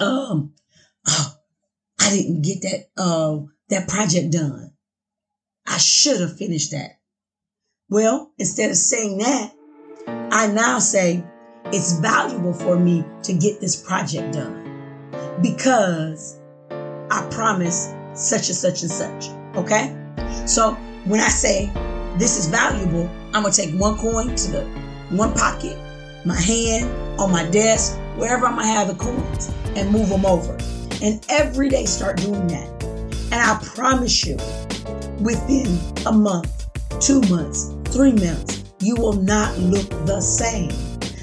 um, 0.00 0.54
oh, 1.06 1.34
I 2.02 2.10
didn't 2.10 2.42
get 2.42 2.62
that 2.62 2.90
uh, 3.00 3.38
that 3.68 3.86
project 3.86 4.32
done. 4.32 4.72
I 5.66 5.78
should 5.78 6.20
have 6.20 6.36
finished 6.36 6.72
that. 6.72 6.98
Well, 7.88 8.32
instead 8.38 8.70
of 8.70 8.76
saying 8.76 9.18
that, 9.18 9.52
I 10.32 10.48
now 10.48 10.80
say 10.80 11.24
it's 11.66 12.00
valuable 12.00 12.54
for 12.54 12.76
me 12.76 13.04
to 13.22 13.32
get 13.32 13.60
this 13.60 13.80
project 13.80 14.34
done 14.34 15.38
because 15.42 16.40
I 16.72 17.24
promise 17.30 17.94
such 18.14 18.48
and 18.48 18.56
such 18.56 18.82
and 18.82 18.90
such. 18.90 19.28
Okay? 19.54 19.96
So 20.44 20.72
when 21.04 21.20
I 21.20 21.28
say 21.28 21.70
this 22.18 22.36
is 22.36 22.48
valuable, 22.48 23.08
I'm 23.32 23.44
gonna 23.44 23.52
take 23.52 23.78
one 23.78 23.96
coin 23.96 24.34
to 24.34 24.50
the 24.50 24.64
one 25.10 25.34
pocket, 25.34 25.78
my 26.26 26.40
hand, 26.40 26.90
on 27.20 27.30
my 27.30 27.48
desk, 27.50 27.96
wherever 28.16 28.44
I'm 28.46 28.56
gonna 28.56 28.66
have 28.66 28.88
the 28.88 28.96
coins, 28.96 29.52
and 29.76 29.92
move 29.92 30.08
them 30.08 30.26
over 30.26 30.58
and 31.02 31.24
every 31.28 31.68
day 31.68 31.84
start 31.84 32.16
doing 32.18 32.46
that. 32.46 32.68
And 33.32 33.34
I 33.34 33.58
promise 33.74 34.24
you, 34.24 34.36
within 35.20 35.78
a 36.06 36.12
month, 36.12 36.68
two 37.00 37.20
months, 37.22 37.74
three 37.86 38.12
months, 38.12 38.62
you 38.80 38.94
will 38.96 39.14
not 39.14 39.58
look 39.58 39.88
the 40.06 40.20
same. 40.20 40.70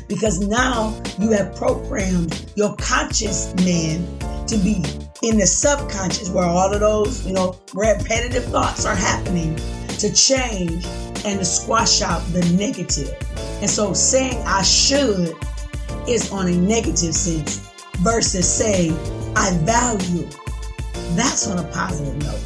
because 0.10 0.40
now 0.40 1.00
you 1.20 1.32
have 1.32 1.56
programmed 1.56 2.52
your 2.56 2.76
conscious 2.78 3.54
man 3.64 4.06
to 4.48 4.58
be 4.58 4.84
in 5.22 5.38
the 5.38 5.46
subconscious 5.46 6.30
where 6.32 6.46
all 6.46 6.74
of 6.74 6.80
those, 6.80 7.26
you 7.26 7.32
know, 7.32 7.58
repetitive 7.74 8.44
thoughts 8.46 8.86
are 8.86 8.96
happening 8.96 9.56
to 10.00 10.12
change 10.14 10.86
and 11.26 11.40
to 11.40 11.46
squash 11.46 12.02
out 12.02 12.22
the 12.34 12.42
negative. 12.58 13.16
And 13.62 13.70
so 13.70 13.94
saying 13.94 14.42
I 14.46 14.64
should 14.64 15.36
is 16.08 16.32
on 16.32 16.48
a 16.48 16.56
negative 16.58 17.14
sense 17.14 17.60
versus 18.00 18.52
saying 18.52 18.98
I 19.40 19.52
value. 19.60 20.28
That's 21.16 21.48
on 21.48 21.60
a 21.60 21.64
positive 21.72 22.18
note. 22.18 22.42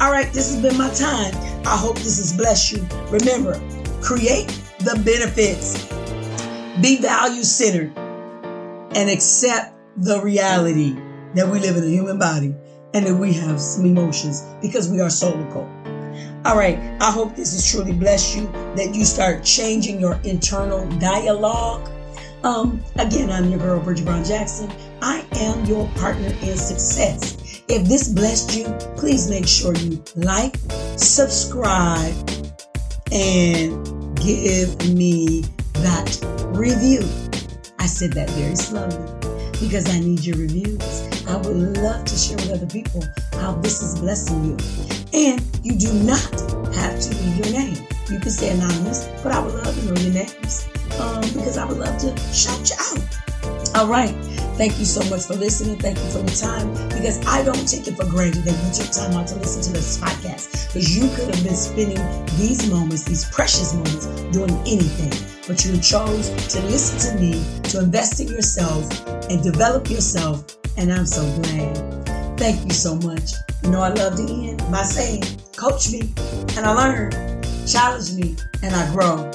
All 0.00 0.12
right, 0.12 0.32
this 0.32 0.54
has 0.54 0.62
been 0.62 0.78
my 0.78 0.88
time. 0.90 1.34
I 1.66 1.76
hope 1.76 1.96
this 1.96 2.18
has 2.18 2.32
blessed 2.32 2.70
you. 2.70 2.86
Remember, 3.08 3.60
create 4.00 4.46
the 4.78 4.94
benefits, 5.04 5.88
be 6.80 7.02
value 7.02 7.42
centered, 7.42 7.92
and 8.96 9.10
accept 9.10 9.74
the 9.96 10.22
reality 10.22 10.94
that 11.34 11.48
we 11.48 11.58
live 11.58 11.76
in 11.76 11.82
a 11.82 11.88
human 11.88 12.20
body 12.20 12.54
and 12.94 13.06
that 13.06 13.16
we 13.16 13.32
have 13.32 13.60
some 13.60 13.84
emotions 13.84 14.46
because 14.62 14.88
we 14.88 15.00
are 15.00 15.08
soulical. 15.08 15.68
All 16.46 16.56
right, 16.56 16.78
I 17.02 17.10
hope 17.10 17.34
this 17.34 17.52
has 17.54 17.68
truly 17.68 17.92
blessed 17.92 18.36
you, 18.36 18.46
that 18.76 18.94
you 18.94 19.04
start 19.04 19.42
changing 19.42 19.98
your 19.98 20.20
internal 20.22 20.88
dialogue. 21.00 21.90
Um, 22.42 22.82
again, 22.96 23.30
I'm 23.30 23.50
your 23.50 23.58
girl, 23.58 23.80
Bridget 23.80 24.06
Brown 24.06 24.24
Jackson. 24.24 24.72
I 25.02 25.24
am 25.32 25.64
your 25.66 25.86
partner 25.96 26.28
in 26.28 26.56
success. 26.56 27.36
If 27.68 27.86
this 27.86 28.08
blessed 28.08 28.56
you, 28.56 28.64
please 28.96 29.28
make 29.28 29.46
sure 29.46 29.74
you 29.76 30.02
like, 30.16 30.56
subscribe, 30.96 32.14
and 33.12 34.16
give 34.18 34.88
me 34.88 35.42
that 35.74 36.18
review. 36.56 37.00
I 37.78 37.86
said 37.86 38.14
that 38.14 38.30
very 38.30 38.56
slowly 38.56 38.96
because 39.52 39.88
I 39.94 40.00
need 40.00 40.24
your 40.24 40.38
reviews. 40.38 41.26
I 41.26 41.36
would 41.36 41.76
love 41.78 42.06
to 42.06 42.16
share 42.16 42.38
with 42.38 42.52
other 42.52 42.66
people 42.66 43.02
how 43.34 43.52
this 43.56 43.82
is 43.82 44.00
blessing 44.00 44.44
you. 44.44 44.56
And 45.12 45.42
you 45.62 45.78
do 45.78 45.92
not 45.92 46.40
have 46.74 46.98
to 47.00 47.14
leave 47.22 47.36
your 47.36 47.52
name. 47.52 47.86
You 48.08 48.18
can 48.18 48.30
stay 48.30 48.50
anonymous, 48.50 49.08
but 49.22 49.32
I 49.32 49.44
would 49.44 49.54
love 49.54 49.78
to 49.78 49.84
know 49.84 50.00
your 50.00 50.12
names 50.14 50.68
um, 50.98 51.20
because 51.20 51.58
I 51.58 51.64
would 51.66 51.78
love 51.78 51.98
to 51.98 52.16
shout 52.32 52.68
you 52.68 52.76
out. 52.78 53.76
All 53.76 53.86
right. 53.86 54.14
Thank 54.60 54.78
you 54.78 54.84
so 54.84 55.00
much 55.08 55.24
for 55.24 55.34
listening. 55.34 55.78
Thank 55.78 55.96
you 55.98 56.10
for 56.10 56.18
your 56.18 56.36
time 56.36 56.70
because 56.88 57.24
I 57.26 57.42
don't 57.42 57.66
take 57.66 57.86
it 57.86 57.96
for 57.96 58.04
granted 58.04 58.44
that 58.44 58.52
you 58.52 58.84
took 58.84 58.92
time 58.92 59.16
out 59.16 59.28
to 59.28 59.36
listen 59.36 59.62
to 59.62 59.72
this 59.72 59.98
podcast 59.98 60.66
because 60.66 60.94
you 60.94 61.08
could 61.16 61.34
have 61.34 61.42
been 61.42 61.56
spending 61.56 61.96
these 62.36 62.68
moments, 62.70 63.04
these 63.04 63.24
precious 63.30 63.72
moments, 63.72 64.06
doing 64.32 64.50
anything. 64.66 65.12
But 65.48 65.64
you 65.64 65.80
chose 65.80 66.28
to 66.52 66.60
listen 66.62 66.98
to 67.08 67.20
me, 67.22 67.42
to 67.70 67.80
invest 67.80 68.20
in 68.20 68.28
yourself 68.28 68.84
and 69.30 69.42
develop 69.42 69.88
yourself. 69.88 70.44
And 70.76 70.92
I'm 70.92 71.06
so 71.06 71.22
glad. 71.40 72.38
Thank 72.38 72.62
you 72.64 72.72
so 72.72 72.96
much. 72.96 73.32
You 73.62 73.70
know, 73.70 73.80
I 73.80 73.88
love 73.88 74.16
to 74.16 74.22
end 74.22 74.58
by 74.70 74.82
saying, 74.82 75.22
coach 75.56 75.90
me 75.90 76.12
and 76.56 76.66
I 76.66 76.72
learn, 76.72 77.10
challenge 77.66 78.12
me 78.12 78.36
and 78.62 78.74
I 78.74 78.92
grow, 78.92 79.30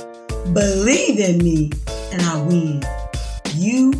believe 0.53 1.19
in 1.19 1.37
me 1.39 1.71
and 2.11 2.21
I 2.21 2.41
win. 2.41 2.83
You 3.55 3.93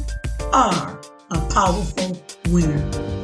are 0.54 1.00
a 1.32 1.40
powerful 1.50 2.18
winner. 2.50 3.15